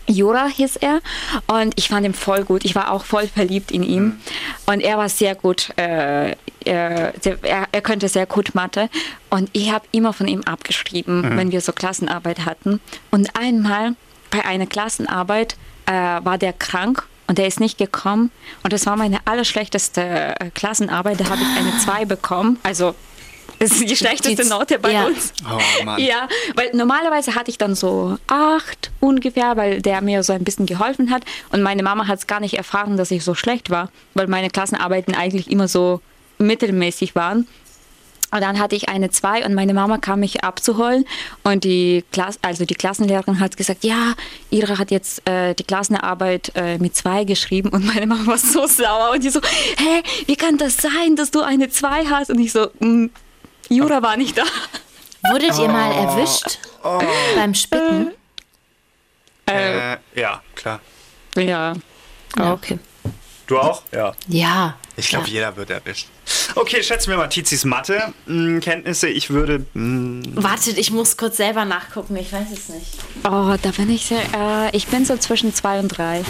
[0.10, 1.02] Jura hieß er
[1.48, 2.63] und ich fand ihn voll gut.
[2.63, 4.22] Ich war auch voll verliebt in ihn
[4.65, 5.78] und er war sehr gut.
[5.78, 8.89] Äh, er, sehr- er, er könnte sehr gut Mathe
[9.30, 12.80] und ich habe immer von ihm abgeschrieben, wenn wir so Klassenarbeit hatten.
[13.12, 13.96] Und einmal
[14.32, 18.32] bei einer Klassenarbeit äh, war der krank und der ist nicht gekommen
[18.63, 20.02] und das war meine allerschlechteste
[20.40, 21.20] äh, Klassenarbeit.
[21.20, 22.58] Da habe ich eine 2 bekommen.
[22.63, 22.96] Also
[23.60, 25.06] das ist die schlechteste Die- Note bei ja.
[25.06, 25.34] uns.
[25.44, 26.00] Oh Mann.
[26.00, 30.66] Ja, weil normalerweise hatte ich dann so acht ungefähr, weil der mir so ein bisschen
[30.68, 31.24] geholfen hat.
[31.52, 34.50] Und meine Mama hat es gar nicht erfahren, dass ich so schlecht war, weil meine
[34.50, 36.02] Klassenarbeiten eigentlich immer so
[36.38, 37.48] mittelmäßig waren.
[38.30, 41.06] Und dann hatte ich eine zwei und meine Mama kam mich abzuholen
[41.44, 44.16] und die Klasse, also die Klassenlehrerin hat gesagt, ja,
[44.50, 48.68] Ira hat jetzt äh, die Klassenarbeit äh, mit zwei geschrieben und meine Mama war so
[48.68, 52.30] sauer und die so, hä, wie kann das sein, dass du eine zwei hast?
[52.30, 53.06] Und ich so, "Mm,
[53.70, 54.44] Jura war nicht da.
[55.32, 56.60] Wurdet ihr mal erwischt
[57.36, 58.12] beim Spicken?
[59.46, 60.80] Äh, ja, klar.
[61.38, 61.74] Ja.
[62.38, 62.78] Ja, okay.
[63.48, 63.84] Du auch?
[63.94, 64.13] Ja.
[64.28, 64.76] Ja.
[64.98, 66.08] Ich glaube, jeder wird erwischt.
[66.56, 69.08] Okay, schätzen wir mal Tizis Mathe-Kenntnisse.
[69.10, 69.66] Ich würde.
[69.74, 72.88] mm, mh, Wartet, ich muss kurz selber nachgucken, ich weiß es nicht.
[73.24, 76.24] Oh, da bin ich sehr, äh, ich bin so zwischen zwei und drei.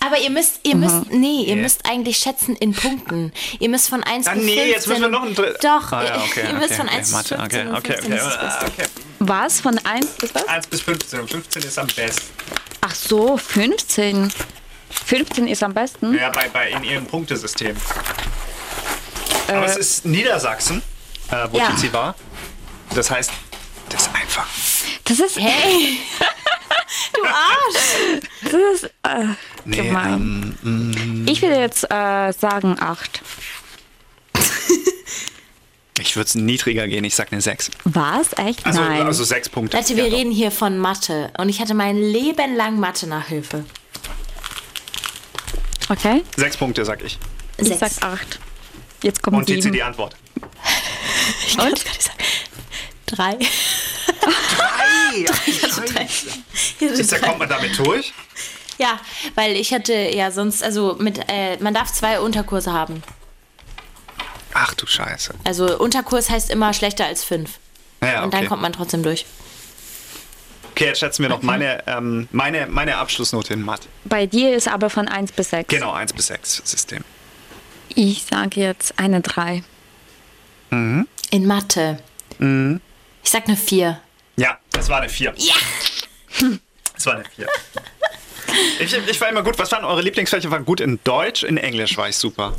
[0.00, 3.32] Aber ihr müsst, ihr müsst, nee, ihr müsst eigentlich schätzen in Punkten.
[3.58, 4.64] Ihr müsst von 1 Ah, bis 15.
[4.64, 5.56] nee, jetzt müssen wir noch ein Drittel.
[5.62, 7.92] Doch, Ah, ja, okay, ihr müsst okay, von okay, 1 bis Mathe, 15 okay, okay,
[7.94, 8.66] 15 okay, ist das ah, Beste.
[8.82, 8.88] okay.
[9.18, 9.60] Was?
[9.60, 10.46] Von 1 bis was?
[10.48, 12.22] 1 bis 15 und 15 ist am besten.
[12.82, 14.30] Ach so, 15.
[15.06, 16.14] 15 ist am besten.
[16.14, 17.74] Ja, bei, bei in ihrem Punktesystem.
[19.48, 20.82] Aber es ist Niedersachsen,
[21.30, 21.70] äh, wo Ja.
[21.70, 22.14] Tizi war.
[22.94, 23.30] Das heißt,
[23.88, 24.46] das ist einfach.
[25.04, 25.98] Das ist, Hey,
[27.14, 28.20] du Arsch!
[28.42, 29.26] das ist äh,
[29.64, 30.56] Nee, gemein.
[30.64, 33.22] ähm, ich würde jetzt äh, sagen 8.
[36.00, 37.70] ich würde es niedriger gehen, ich sag eine 6.
[37.84, 38.32] Was?
[38.38, 38.64] Echt?
[38.66, 39.06] Also, Nein.
[39.06, 39.76] also 6 Punkte.
[39.76, 40.16] Leute, wir Ja, doch.
[40.18, 43.64] reden hier von Mathe und ich hatte mein Leben lang Mathe-Nachhilfe.
[45.88, 46.22] okay.
[46.36, 47.18] 6 Punkte, sag ich.
[47.58, 47.96] Ich Sechs.
[47.96, 48.38] sag 8.
[49.02, 49.72] Jetzt kommt Und Tizi 7.
[49.74, 50.16] die Antwort.
[51.46, 52.18] Ich kann's gar nicht sagen.
[53.06, 53.38] Drei.
[56.80, 58.12] Ist, da kommt man damit durch?
[58.78, 59.00] Ja,
[59.34, 63.02] weil ich hatte ja sonst, also mit, äh, man darf zwei Unterkurse haben.
[64.54, 65.34] Ach du Scheiße.
[65.44, 67.58] Also Unterkurs heißt immer schlechter als fünf.
[68.02, 68.48] Ja, Und dann okay.
[68.48, 69.26] kommt man trotzdem durch.
[70.72, 73.88] Okay, jetzt schätzen wir noch meine, ähm, meine, meine Abschlussnote in Mathe.
[74.04, 75.68] Bei dir ist aber von 1 bis 6.
[75.68, 77.02] Genau, 1 bis 6 System.
[77.98, 79.64] Ich sage jetzt eine 3.
[80.70, 81.06] In
[81.46, 81.98] Mathe.
[82.38, 82.82] Mhm.
[83.24, 83.98] Ich sag eine vier.
[84.36, 85.32] Ja, das war eine 4.
[85.38, 85.54] Ja!
[86.94, 87.46] Das war eine 4.
[88.80, 89.58] Ich, ich war immer gut.
[89.58, 90.50] Was waren eure Lieblingsfächer?
[90.50, 92.54] Waren gut in Deutsch, in Englisch war ich super.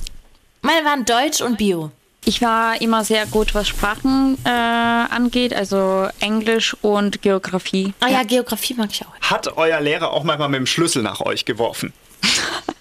[0.63, 1.91] Meine waren Deutsch und Bio.
[2.25, 7.93] Ich war immer sehr gut, was Sprachen äh, angeht, also Englisch und Geografie.
[7.99, 9.13] Ah ja, Geografie mag ich auch.
[9.21, 11.93] Hat euer Lehrer auch manchmal mit dem Schlüssel nach euch geworfen?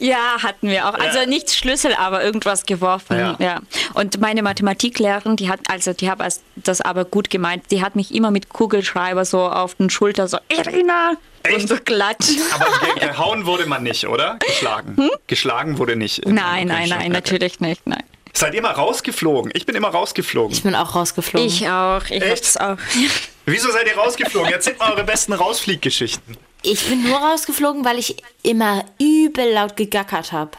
[0.00, 0.94] Ja, hatten wir auch.
[0.94, 1.26] Also Ja.
[1.26, 3.18] nicht Schlüssel, aber irgendwas geworfen.
[3.18, 3.36] Ja.
[3.38, 3.60] Ja.
[3.94, 6.18] Und meine Mathematiklehrerin, die hat, also die hat
[6.56, 7.64] das aber gut gemeint.
[7.70, 11.12] Die hat mich immer mit Kugelschreiber so auf den Schulter so, Irina!
[11.44, 11.60] Echt?
[11.62, 12.24] Und so glatt.
[12.54, 14.38] Aber ge gehauen wurde man nicht, oder?
[14.46, 15.10] Geschlagen.
[15.26, 16.24] Geschlagen wurde nicht.
[16.24, 16.34] Hm?
[16.34, 17.08] Nein, nein, nein, Okay.
[17.08, 18.02] natürlich nicht, nein.
[18.34, 19.50] Seid ihr mal rausgeflogen?
[19.54, 20.52] Ich bin immer rausgeflogen.
[20.56, 21.46] Ich bin auch rausgeflogen.
[21.46, 22.30] Ich auch, ich Echt?
[22.30, 22.76] hab's auch.
[23.46, 24.52] Wieso seid ihr rausgeflogen?
[24.52, 26.36] Erzählt mal eure besten Rausflieggeschichten.
[26.62, 30.52] Ich bin nur rausgeflogen, weil ich immer übel laut gegackert habe.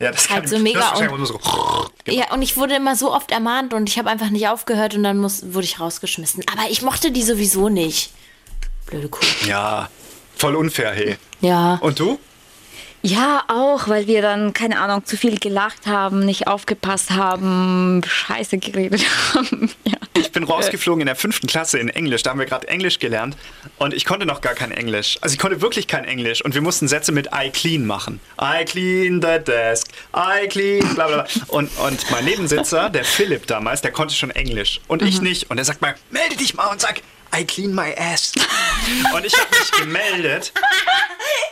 [0.00, 1.40] Ja, das Halt kann so ich- mega das und- so.
[2.06, 5.04] Ja, und ich wurde immer so oft ermahnt und ich habe einfach nicht aufgehört und
[5.04, 6.44] dann muss, wurde ich rausgeschmissen.
[6.52, 8.10] Aber ich mochte die sowieso nicht.
[8.86, 9.24] Blöde Kuh.
[9.46, 9.88] Ja,
[10.36, 11.16] voll unfair, hey.
[11.40, 11.78] Ja.
[11.80, 12.18] Und du?
[13.06, 18.56] Ja, auch, weil wir dann, keine Ahnung, zu viel gelacht haben, nicht aufgepasst haben, Scheiße
[18.56, 19.70] geredet haben.
[19.84, 19.98] Ja.
[20.14, 22.22] Ich bin rausgeflogen in der fünften Klasse in Englisch.
[22.22, 23.36] Da haben wir gerade Englisch gelernt.
[23.76, 25.18] Und ich konnte noch gar kein Englisch.
[25.20, 26.42] Also ich konnte wirklich kein Englisch.
[26.42, 28.20] Und wir mussten Sätze mit I clean machen.
[28.40, 29.88] I clean the desk.
[30.16, 31.26] I clean, bla bla bla.
[31.48, 34.80] Und, und mein Nebensitzer, der Philipp damals, der konnte schon Englisch.
[34.88, 35.50] Und ich nicht.
[35.50, 37.02] Und er sagt mal, melde dich mal und sag,
[37.36, 38.32] I clean my ass.
[39.14, 40.52] Und ich habe mich gemeldet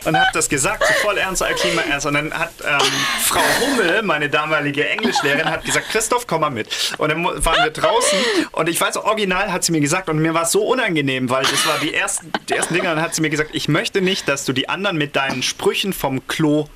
[0.05, 2.05] und habe das gesagt, so voll ernst, I clean my ass.
[2.05, 2.79] Und dann hat ähm,
[3.23, 6.67] Frau Hummel, meine damalige Englischlehrerin, hat gesagt, Christoph, komm mal mit.
[6.97, 8.17] Und dann waren wir draußen
[8.51, 11.43] und ich weiß, original hat sie mir gesagt und mir war es so unangenehm, weil
[11.43, 14.27] das war die ersten, die ersten Dinge, dann hat sie mir gesagt, ich möchte nicht,
[14.27, 16.67] dass du die anderen mit deinen Sprüchen vom Klo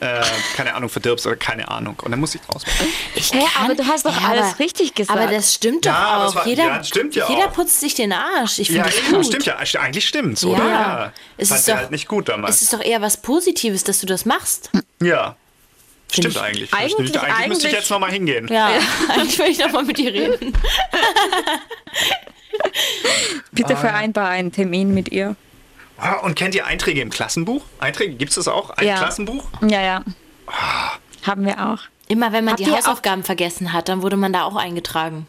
[0.00, 0.22] äh,
[0.56, 1.96] keine Ahnung, verdirbst oder keine Ahnung.
[2.02, 2.62] Und dann muss ich draus.
[3.14, 5.18] Ich Hä, aber du hast doch alles richtig gesagt.
[5.18, 6.34] Aber das stimmt doch Ja, auch.
[6.34, 7.52] war- jeder, ja, stimmt ja jeder auch.
[7.52, 8.58] putzt sich den Arsch.
[8.58, 9.26] Ich finde Ja, das gut.
[9.26, 9.56] stimmt ja.
[9.56, 10.48] Eigentlich stimmt's, Ja.
[10.48, 10.68] oder?
[10.68, 11.12] Ja.
[11.36, 12.56] Es ist doch- halt nicht gut damals.
[12.56, 14.70] Es ist doch eher was Positives, dass du das machst.
[15.02, 15.36] Ja.
[16.12, 16.74] Stimmt ich- eigentlich.
[16.74, 18.48] Eigentlich- eigentlich, eigentlich müsste ich jetzt nochmal hingehen.
[18.48, 18.70] Ja,
[19.08, 20.52] eigentlich will ich noch mal mit dir reden.
[23.52, 25.36] Bitte vereinbar einen Termin mit ihr.
[26.00, 27.62] Ah, Und kennt ihr Einträge im Klassenbuch?
[27.78, 28.70] Einträge, gibt es das auch?
[28.70, 28.96] Ein Ja.
[28.96, 29.44] Klassenbuch?
[29.68, 30.02] Ja, ja.
[31.26, 31.78] Haben wir auch.
[32.08, 35.26] Immer wenn man Habt die Hausaufgaben vergessen hat, dann wurde man da auch eingetragen.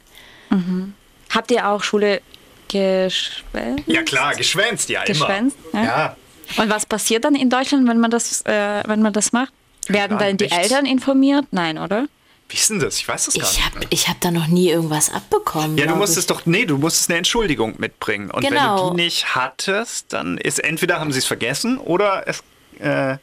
[1.29, 2.21] Habt ihr auch Schule
[2.69, 3.83] geschwänzt?
[3.87, 5.83] Ja klar, geschwänzt, ja Geschwänzt, immer.
[5.83, 5.97] ja.
[5.97, 6.15] Ja.
[6.63, 9.53] Und was passiert dann in Deutschland, wenn man das, äh, wenn man das macht?
[9.87, 10.57] Werden Ja, dann die nichts.
[10.57, 11.45] Eltern informiert?
[11.51, 12.07] Nein, oder?
[12.51, 12.97] Wie ist denn das?
[12.97, 13.65] Ich weiß das gar Ich nicht.
[13.65, 15.77] habe ich hab da noch nie irgendwas abbekommen.
[15.77, 16.35] Ja, du musstest ich.
[16.37, 18.29] doch, nee, du musstest eine Entschuldigung mitbringen.
[18.29, 18.89] Und wenn Genau.
[18.89, 22.43] du die nicht hattest, dann ist entweder haben sie es vergessen oder es.
[22.79, 23.17] Äh,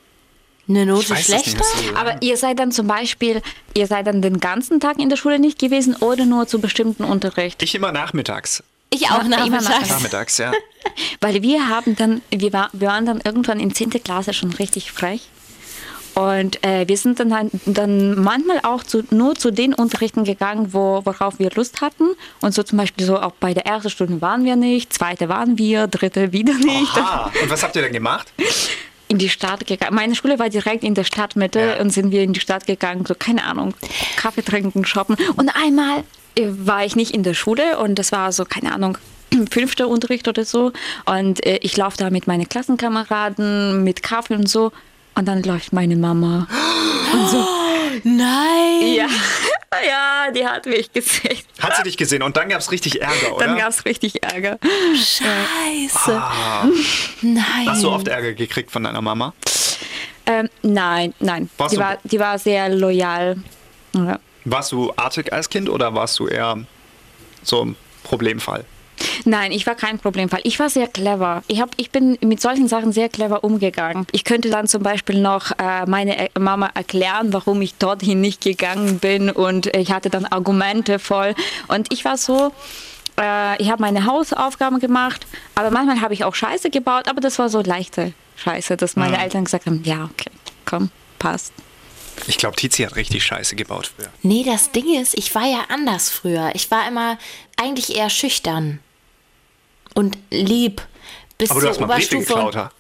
[0.71, 1.63] eine Note es nicht, schlechter.
[1.91, 3.41] du- Aber ihr seid dann zum Beispiel,
[3.75, 7.05] ihr seid dann den ganzen Tag in der Schule nicht gewesen oder nur zu bestimmten
[7.05, 7.63] Unterricht?
[7.63, 8.63] ich immer nachmittags.
[8.91, 9.89] Ich auch Immer nachmittags.
[9.91, 10.53] Nachmittags, ja.
[11.21, 13.91] Weil wir haben dann, wir, war, wir waren dann irgendwann in 10.
[14.03, 15.29] Klasse schon richtig frech.
[16.19, 21.01] Und äh, wir sind dann, dann manchmal auch zu, nur zu den Unterrichten gegangen, wo,
[21.05, 22.09] worauf wir Lust hatten.
[22.41, 25.59] Und so zum Beispiel so auch bei der ersten Stunde waren wir nicht, zweite waren
[25.59, 26.97] wir, dritte wieder nicht.
[26.97, 28.33] Ah, und was habt ihr denn gemacht?
[29.07, 29.95] In die Stadt gegangen.
[29.95, 31.81] Meine Schule war direkt in der Stadtmitte Ja.
[31.81, 33.75] und sind wir in die Stadt gegangen, so keine Ahnung,
[34.17, 35.17] Kaffee trinken, shoppen.
[35.37, 36.03] Und einmal
[36.35, 38.99] äh, war ich nicht in der Schule und das war so, keine Ahnung,
[39.53, 40.73] fünfter Unterricht oder so.
[41.07, 44.73] Und äh, ich laufe da mit meinen Klassenkameraden, mit Kaffee und so.
[45.19, 46.47] Und dann läuft meine Mama.
[48.05, 48.95] Nein.
[48.95, 49.07] Ja,
[49.87, 51.39] ja, die hat mich gesehen.
[51.59, 53.47] Hat sie dich gesehen und dann gab es richtig Ärger, oder?
[53.47, 54.59] Dann gab es richtig Ärger.
[54.95, 56.23] Scheiße.
[57.23, 57.67] Nein.
[57.67, 59.35] Hast du oft Ärger gekriegt von deiner Mama?
[60.27, 61.51] Ähm, nein, nein.
[61.59, 63.37] Warst Die du- war, die war sehr loyal.
[63.95, 64.21] Ja.
[64.45, 66.59] Warst du artig als Kind oder warst du eher
[67.43, 68.65] so ein Problemfall?
[69.25, 70.41] Nein, ich war kein Problemfall.
[70.45, 71.43] Ich war sehr clever.
[71.49, 74.07] Ich, hab, ich bin mit solchen Sachen sehr clever umgegangen.
[74.13, 78.41] Ich könnte dann zum Beispiel noch äh, meine äh, Mama erklären, warum ich dorthin nicht
[78.41, 81.35] gegangen bin und ich hatte dann Argumente voll.
[81.69, 82.53] Und ich war so,
[83.21, 87.39] äh, ich habe meine Hausaufgaben gemacht, aber manchmal habe ich auch Scheiße gebaut, aber das
[87.39, 90.31] war so leichte Scheiße, dass meine Eltern gesagt haben, ja, okay,
[90.65, 91.53] komm, passt.
[92.27, 94.09] Ich glaube, Tizi hat richtig Scheiße gebaut früher.
[94.23, 96.51] Nee, das Ding ist, ich war ja anders früher.
[96.55, 97.19] Ich war immer
[97.57, 98.81] eigentlich eher schüchtern
[99.99, 100.81] und lieb.
[101.39, 102.35] Bis Aber du zur hast mal Briefe Oberstufe.
[102.35, 102.71] geklaut, ha?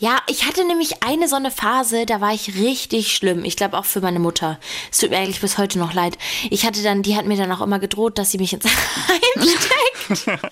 [0.00, 3.44] Ja, ich hatte nämlich eine so eine Phase, da war ich richtig schlimm.
[3.44, 4.60] Ich glaube auch für meine Mutter.
[4.92, 6.16] Es tut mir eigentlich bis heute noch leid.
[6.50, 8.64] Ich hatte dann, die hat mir dann auch immer gedroht, dass sie mich ins
[9.08, 10.26] Heim steckt.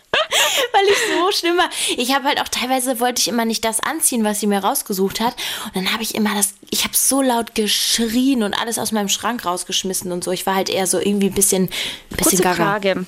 [0.73, 1.71] Weil ich so schlimm war.
[1.97, 5.21] Ich habe halt auch teilweise wollte ich immer nicht das anziehen, was sie mir rausgesucht
[5.21, 5.37] hat.
[5.67, 9.09] Und dann habe ich immer das, ich habe so laut geschrien und alles aus meinem
[9.09, 10.33] Schrank rausgeschmissen und so.
[10.33, 12.65] Ich war halt eher so irgendwie ein bisschen, ein bisschen Kurze gaga.
[12.65, 13.07] Frage.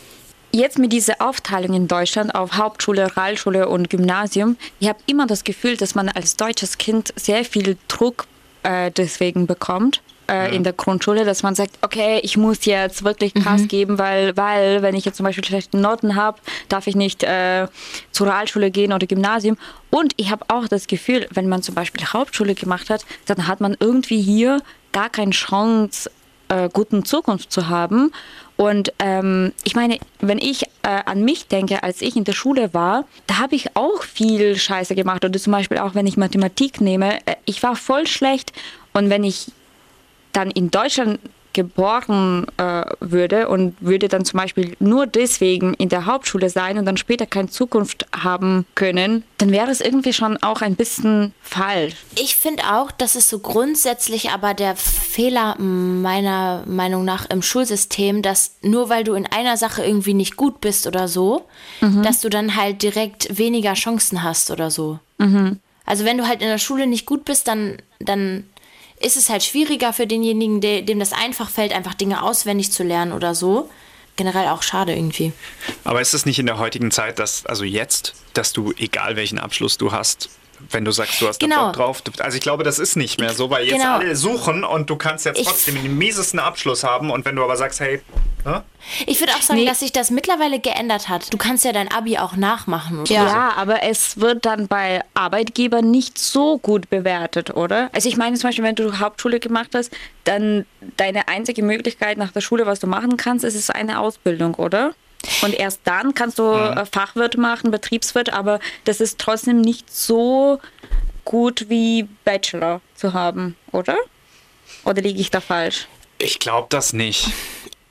[0.50, 5.44] Jetzt mit dieser Aufteilung in Deutschland auf Hauptschule, Realschule und Gymnasium, ich habe immer das
[5.44, 8.26] Gefühl, dass man als deutsches Kind sehr viel Druck
[8.62, 13.34] äh, deswegen bekommt äh, in der Grundschule, dass man sagt, okay, ich muss jetzt wirklich
[13.34, 17.24] Gas geben, weil, weil wenn ich jetzt zum Beispiel schlechte Noten habe, darf ich nicht
[17.24, 17.66] äh,
[18.12, 19.56] zur Realschule gehen oder Gymnasium.
[19.90, 23.60] Und ich habe auch das Gefühl, wenn man zum Beispiel Hauptschule gemacht hat, dann hat
[23.60, 26.10] man irgendwie hier gar keine Chance,
[26.48, 28.12] äh, guten Zukunft zu haben.
[28.58, 32.74] Und ähm, ich meine, wenn ich äh, an mich denke, als ich in der Schule
[32.74, 35.24] war, da habe ich auch viel Scheiße gemacht.
[35.24, 38.52] Oder zum Beispiel auch, wenn ich Mathematik nehme, äh, ich war voll schlecht.
[38.92, 39.52] Und wenn ich
[40.32, 41.20] dann in Deutschland
[41.58, 46.84] geboren äh, würde und würde dann zum Beispiel nur deswegen in der Hauptschule sein und
[46.84, 51.96] dann später keine Zukunft haben können, dann wäre es irgendwie schon auch ein bisschen falsch.
[52.14, 58.22] Ich finde auch, das ist so grundsätzlich aber der Fehler meiner Meinung nach im Schulsystem,
[58.22, 61.46] dass nur weil du in einer Sache irgendwie nicht gut bist oder so,
[61.80, 65.00] dass du dann halt direkt weniger Chancen hast oder so.
[65.84, 68.44] Also wenn du halt in der Schule nicht gut bist, dann, dann
[69.00, 72.82] ist es halt schwieriger für denjenigen, de, dem das einfach fällt, einfach Dinge auswendig zu
[72.82, 73.70] lernen oder so.
[74.16, 75.32] Generell auch schade irgendwie.
[75.84, 79.38] Aber ist es nicht in der heutigen Zeit, dass, also jetzt, dass du, egal welchen
[79.38, 80.28] Abschluss du hast,
[80.70, 81.66] wenn du sagst, du hast da Genau.
[81.66, 82.02] Bock drauf.
[82.18, 83.96] Also ich glaube, das ist nicht mehr so, weil jetzt Genau.
[83.96, 87.42] alle suchen und du kannst jetzt Ich- trotzdem den miesesten Abschluss haben und wenn du
[87.44, 88.00] aber sagst, hey,
[88.44, 88.60] hä?
[89.06, 89.66] Ich würde auch sagen, Nee.
[89.66, 91.32] dass sich das mittlerweile geändert hat.
[91.32, 93.00] Du kannst ja dein Abi auch nachmachen.
[93.00, 93.12] Oder?
[93.12, 93.52] Ja.
[93.56, 97.90] aber es wird dann bei Arbeitgebern nicht so gut bewertet, oder?
[97.92, 99.90] Also ich meine zum Beispiel, wenn du Hauptschule gemacht hast,
[100.24, 100.64] dann
[100.96, 104.92] deine einzige Möglichkeit nach der Schule, was du machen kannst, ist es eine Ausbildung, oder?
[105.42, 110.60] Und erst dann kannst du äh, Fachwirt machen, Betriebswirt, aber das ist trotzdem nicht so
[111.24, 113.96] gut wie Bachelor zu haben, oder?
[114.84, 115.88] Oder liege ich da falsch?
[116.18, 117.28] Ich glaube das nicht.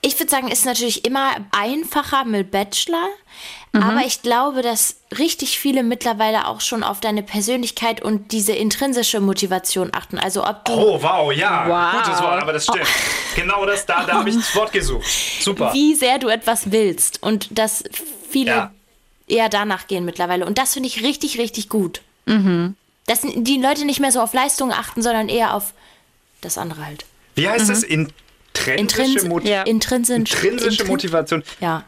[0.01, 3.09] Ich würde sagen, ist natürlich immer einfacher mit Bachelor.
[3.73, 9.19] Aber ich glaube, dass richtig viele mittlerweile auch schon auf deine Persönlichkeit und diese intrinsische
[9.19, 10.17] Motivation achten.
[10.17, 11.67] Also ob du Oh, wow, ja.
[11.67, 12.03] Wow.
[12.03, 12.87] Gutes Wort, aber das stimmt.
[13.35, 15.05] Genau das, da, da habe ich das Wort gesucht.
[15.41, 15.73] Super.
[15.73, 17.21] wie sehr du etwas willst.
[17.21, 17.83] Und dass
[18.29, 18.71] viele Ja.
[19.27, 20.45] eher danach gehen mittlerweile.
[20.47, 22.01] Und das finde ich richtig, richtig gut.
[23.05, 25.73] Dass die Leute nicht mehr so auf Leistung achten, sondern eher auf
[26.41, 27.05] das andere halt.
[27.35, 27.83] Wie heißt es?
[27.83, 29.61] Intrinsische, Intrins Mot Ja.
[29.63, 31.43] Intrinsisch, intrinsische intrin- Motivation.
[31.61, 31.83] Ja.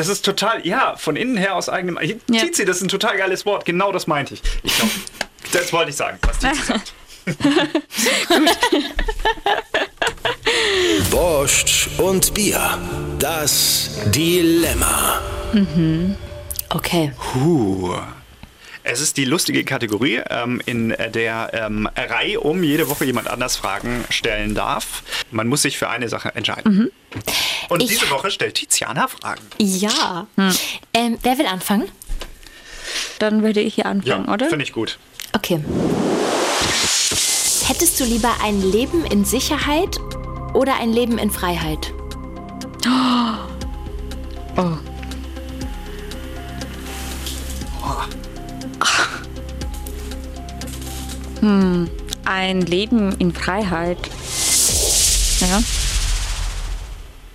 [0.00, 1.98] Das ist total, ja, von innen her aus eigenem.
[2.02, 2.40] Ja.
[2.40, 3.66] Tizi, das ist ein total geiles Wort.
[3.66, 4.40] Genau das meinte ich.
[4.62, 4.90] Ich glaube,
[5.52, 6.94] das wollte ich sagen, was Tizi sagt.
[11.10, 12.78] Borscht und Bier.
[13.18, 15.20] Das Dilemma.
[16.70, 17.12] Okay.
[17.34, 17.98] Puh.
[18.92, 23.54] Es ist die lustige Kategorie, ähm, in der ähm, Reihe um jede Woche jemand anders
[23.56, 25.04] Fragen stellen darf.
[25.30, 26.90] Man muss sich für eine Sache entscheiden.
[27.68, 29.42] Und Ich- diese Woche stellt Tiziana Fragen.
[29.58, 30.26] Ja.
[30.92, 31.88] Ähm, wer will anfangen?
[33.20, 34.48] Dann würde ich hier anfangen, oder?
[34.48, 34.98] finde ich gut.
[35.34, 35.62] Okay.
[37.68, 39.98] Hättest du lieber ein Leben in Sicherheit
[40.52, 41.92] oder ein Leben in Freiheit?
[44.56, 44.64] Oh.
[51.40, 51.88] Hm,
[52.24, 53.98] ein Leben in Freiheit.
[55.40, 55.60] Ja.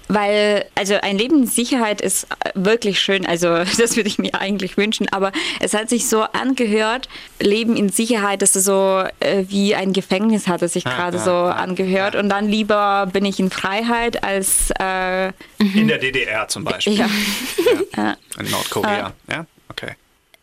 [0.08, 4.36] Weil, also ein Leben in Sicherheit ist äh, wirklich schön, also das würde ich mir
[4.36, 9.46] eigentlich wünschen, aber es hat sich so angehört, Leben in Sicherheit, das ist so äh,
[9.48, 13.26] wie ein Gefängnis hat es sich gerade ja, so ja, angehört und dann lieber bin
[13.26, 16.94] ich in Freiheit als, äh, In der DDR zum Beispiel.
[17.98, 18.16] ja.
[18.40, 19.14] In Nordkorea.
[19.28, 19.46] Ja, okay.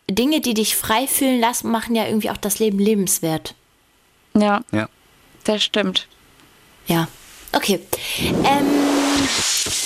[0.09, 3.55] Dinge, die dich frei fühlen lassen, machen ja irgendwie auch das Leben lebenswert.
[4.35, 4.87] ja, Ja.
[5.45, 6.07] das stimmt.
[6.87, 7.07] Ja.
[7.53, 7.79] Okay.
[8.19, 8.65] Ähm,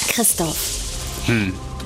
[0.10, 0.58] Christoph.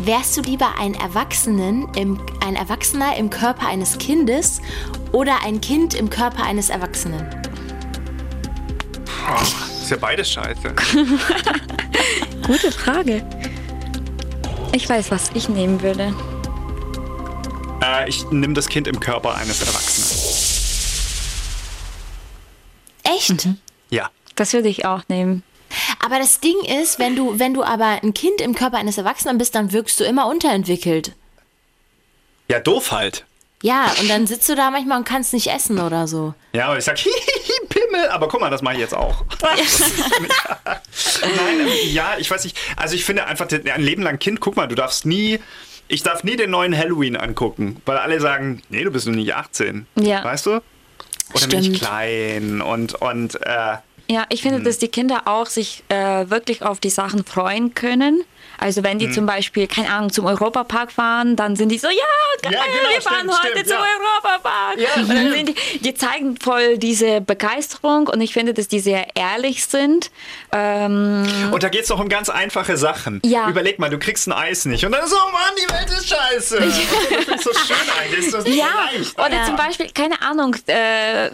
[0.04, 4.62] Wärst du lieber ein, Erwachsenen im, ein Erwachsener im Körper eines Kindes
[5.12, 7.28] oder ein Kind im Körper eines Erwachsenen?
[9.28, 9.42] Oh,
[9.82, 10.74] ist ja beides scheiße.
[12.48, 13.26] Gute Frage.
[14.74, 16.14] Ich weiß, was ich nehmen würde.
[17.82, 20.52] Äh, ich nehme das Kind im Körper eines Erwachsenen.
[23.04, 23.48] Echt?
[23.90, 24.10] Ja.
[24.36, 25.44] Das würde ich auch nehmen.
[26.04, 29.38] Aber das Ding ist, wenn du, wenn du aber ein Kind im Körper eines Erwachsenen
[29.38, 31.14] bist, dann wirkst du immer unterentwickelt.
[32.50, 33.26] Ja, doof halt.
[33.64, 36.34] Ja, und dann sitzt du da manchmal und kannst nicht essen oder so.
[36.54, 39.24] Ja, aber ich sag, hihihi, Pimmel, aber guck mal, das mache ich jetzt auch.
[41.22, 42.58] Nein, ähm, ja, ich weiß nicht.
[42.76, 45.40] Also ich finde einfach, ein Leben lang Kind, guck mal, du darfst nie,
[45.92, 49.36] ich darf nie den neuen Halloween angucken, weil alle sagen, nee, du bist noch nicht
[49.36, 49.86] 18.
[50.00, 50.24] Ja.
[50.24, 50.62] Weißt du?
[51.34, 51.80] Oder bin ich Stimmt.
[51.80, 53.76] klein und, und äh,
[54.10, 58.24] Ja, ich finde, dass die Kinder auch sich äh, wirklich auf die Sachen freuen können.
[58.62, 61.96] Also wenn die zum Beispiel, keine Ahnung, zum Europapark fahren, dann sind die so, ja,
[62.44, 63.84] geil, Ja, genau, wir fahren stimmt, heute stimmt, zum ja.
[63.84, 64.78] Europapark.
[64.78, 68.80] Ja, und dann sind die, die zeigen voll diese Begeisterung und ich finde, dass die
[68.80, 70.12] sehr ehrlich sind.
[70.54, 73.20] Ähm, Und da geht es doch um ganz einfache Sachen.
[73.26, 73.50] Ja.
[73.50, 74.86] Überleg mal, du kriegst ein Eis nicht.
[74.86, 76.58] Und dann so, Mann, die Welt ist scheiße.
[76.60, 78.26] Das finde ich so schön eigentlich.
[78.28, 79.20] Ist das Ja, so leicht?
[79.20, 81.30] oder zum Beispiel, keine Ahnung, äh,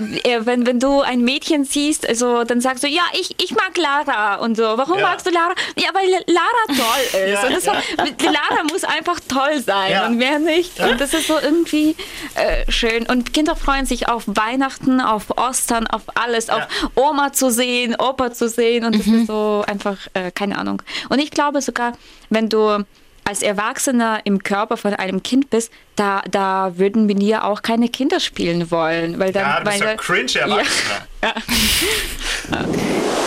[0.46, 4.36] wenn, wenn du ein Mädchen siehst, also, dann sagst du, ja, ich, ich mag Lara
[4.36, 4.64] und so.
[4.64, 5.04] Warum Ja.
[5.10, 5.54] magst du Lara?
[5.76, 7.34] Ja, weil Lara toll toll ist.
[7.34, 10.08] Ja, und das war, die Lara muss einfach toll sein Ja.
[10.08, 10.80] und mehr nicht.
[10.80, 11.96] Und das ist so irgendwie
[12.36, 13.06] äh, schön.
[13.08, 16.64] Und Kinder freuen sich auf Weihnachten, auf Ostern, auf alles, auf
[16.96, 18.86] Oma zu sehen, Opa zu sehen.
[18.86, 20.82] Und das ist so einfach, äh, keine Ahnung.
[21.10, 21.94] Und ich glaube sogar,
[22.30, 22.84] wenn du
[23.26, 27.90] als Erwachsener im Körper von einem Kind bist, da, da würden wir dir auch keine
[27.90, 29.20] Kinder spielen wollen.
[29.20, 31.08] Weil dann, Ja, du bist ja cringe Erwachsener.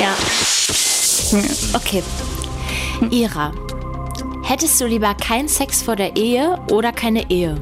[0.00, 0.14] Ja.
[1.74, 2.02] Okay.
[3.10, 3.52] Ira,
[4.44, 7.60] hättest du lieber keinen Sex vor der Ehe oder keine Ehe?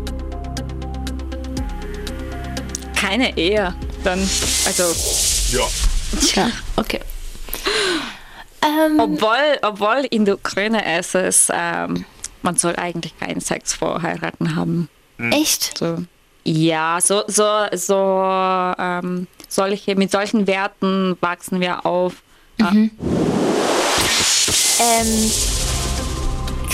[3.00, 3.74] keine Ehe.
[4.04, 4.18] Dann,
[4.66, 4.82] also
[5.50, 5.64] Ja.
[6.20, 7.00] Tja, okay.
[8.62, 12.04] Ähm, Obwohl, obwohl in der Ukraine ist es, ähm,
[12.42, 14.88] man soll eigentlich keinen Sex vor Heiraten haben.
[15.30, 15.78] echt?
[15.78, 15.98] So.
[16.44, 22.14] Ja, so, so, so ähm, solche, mit solchen Werten wachsen wir auf.
[22.58, 22.72] Ja.
[22.72, 22.90] Ähm,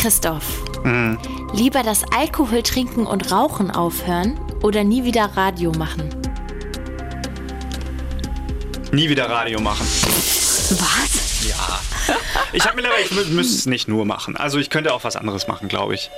[0.09, 0.44] Christoph,
[1.55, 6.11] lieber das Alkohol trinken und Rauchen aufhören oder nie wieder Radio machen?
[8.92, 9.86] Nie wieder Radio machen.
[9.86, 11.48] Was?
[11.48, 11.80] Ja.
[12.52, 14.36] Ich habe mittlerweile, ich mü- müsste es nicht nur machen.
[14.36, 16.11] Also ich könnte auch was anderes machen, glaube ich.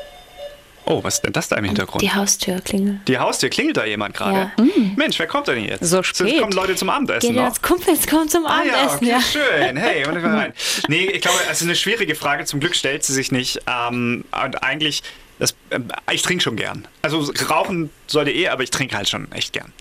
[0.88, 2.00] Oh, was ist denn das da im Hintergrund?
[2.00, 3.00] Die Haustür klingelt.
[3.08, 4.52] Die Haustür klingelt da jemand gerade.
[4.56, 4.64] Ja.
[4.94, 5.84] Mensch, wer kommt denn jetzt?
[5.84, 6.40] So Es spät.
[6.40, 7.44] kommen Leute zum Abendessen Geht noch.
[7.44, 8.96] als Kumpels, kommt zum Ah ja, Abendessen.
[8.98, 9.20] okay, ja.
[9.66, 9.76] schön.
[9.76, 10.52] Hey, und ich rein.
[10.88, 12.44] Nee, ich glaube, es ist eine schwierige Frage.
[12.44, 13.60] Zum Glück stellt sie sich nicht.
[13.66, 15.02] Ähm, und eigentlich,
[15.40, 16.86] das, ähm, ich trinke schon gern.
[17.02, 19.72] Also rauchen sollte eh, aber ich trinke halt schon echt gern.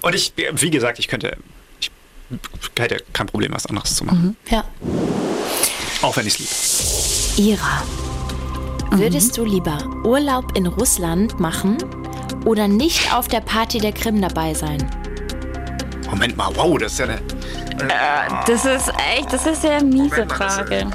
[0.00, 1.36] Und ich, wie gesagt, ich könnte,
[1.80, 1.90] ich
[2.78, 4.36] hätte kein Problem, was anderes zu machen.
[4.50, 4.64] ja.
[6.02, 7.50] Auch wenn ich es liebe.
[7.52, 7.82] Ira,
[8.98, 11.78] würdest du lieber Urlaub in Russland machen
[12.44, 14.78] oder nicht auf der Party der Krim dabei sein?
[16.10, 17.20] Moment mal, wow, das ist ja eine.
[18.46, 20.86] Das ist echt, das ist eine miese mal, Frage.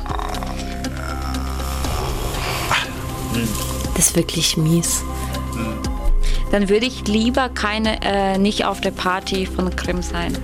[3.95, 5.03] Das ist wirklich mies.
[6.51, 10.37] Dann würde ich lieber keine, äh, nicht auf der Party von Krim sein.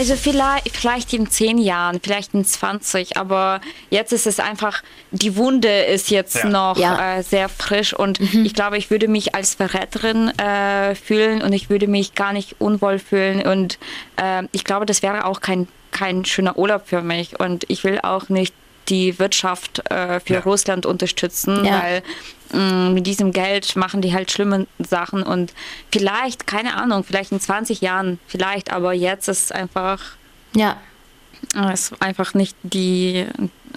[0.00, 5.36] Also vielleicht, vielleicht in zehn Jahren, vielleicht in 20, aber jetzt ist es einfach, die
[5.36, 6.48] Wunde ist jetzt Ja.
[6.48, 7.18] noch Ja.
[7.18, 11.68] äh, sehr frisch und ich glaube, ich würde mich als Verräterin äh, fühlen und ich
[11.68, 13.78] würde mich gar nicht unwohl fühlen und
[14.16, 18.00] äh, ich glaube, das wäre auch kein, kein schöner Urlaub für mich und ich will
[18.02, 18.54] auch nicht
[18.90, 20.40] die Wirtschaft äh, für Ja.
[20.40, 21.80] Russland unterstützen, Ja.
[21.82, 22.02] weil
[22.52, 25.52] mh, mit diesem Geld machen die halt schlimme Sachen und
[25.92, 30.00] vielleicht, keine Ahnung, vielleicht in 20 Jahren, vielleicht, aber jetzt ist einfach,
[30.54, 30.76] Ja.
[31.54, 33.24] äh, ist einfach nicht die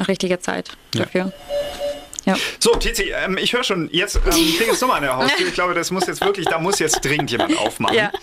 [0.07, 1.31] richtige Zeit dafür.
[2.25, 2.35] Ja.
[2.57, 4.21] So, Tizi, ähm, ich höre schon, jetzt ähm,
[4.57, 5.45] klingt es nochmal an der Haustür.
[5.45, 7.95] Ich glaube, das muss jetzt wirklich, da muss jetzt dringend jemand aufmachen.
[7.97, 8.11] Ja.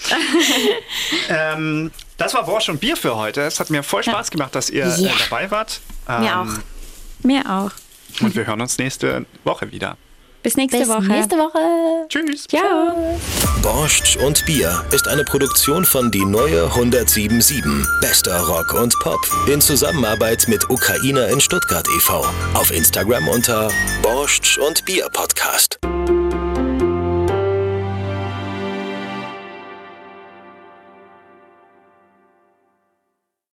[1.28, 3.42] Ähm, das war Borsch und Bier für heute.
[3.42, 5.80] Es hat mir voll Spaß gemacht, dass ihr äh, dabei wart.
[6.08, 6.46] Ähm, Mir auch.
[7.22, 7.70] Mir auch.
[8.20, 9.96] Und wir hören uns nächste Woche wieder.
[10.42, 11.02] Bis nächste Bis Woche.
[11.06, 11.58] nächste Woche.
[12.08, 12.46] Tschüss.
[12.48, 13.18] Ciao.
[13.62, 17.62] Borscht und Bier ist eine Produktion von Die Neue 1077.
[18.00, 19.20] Bester Rock und Pop.
[19.46, 22.24] In Zusammenarbeit mit Ukrainer in Stuttgart e.V.
[22.54, 23.70] Auf Instagram unter
[24.02, 25.78] Borscht und Bier Podcast.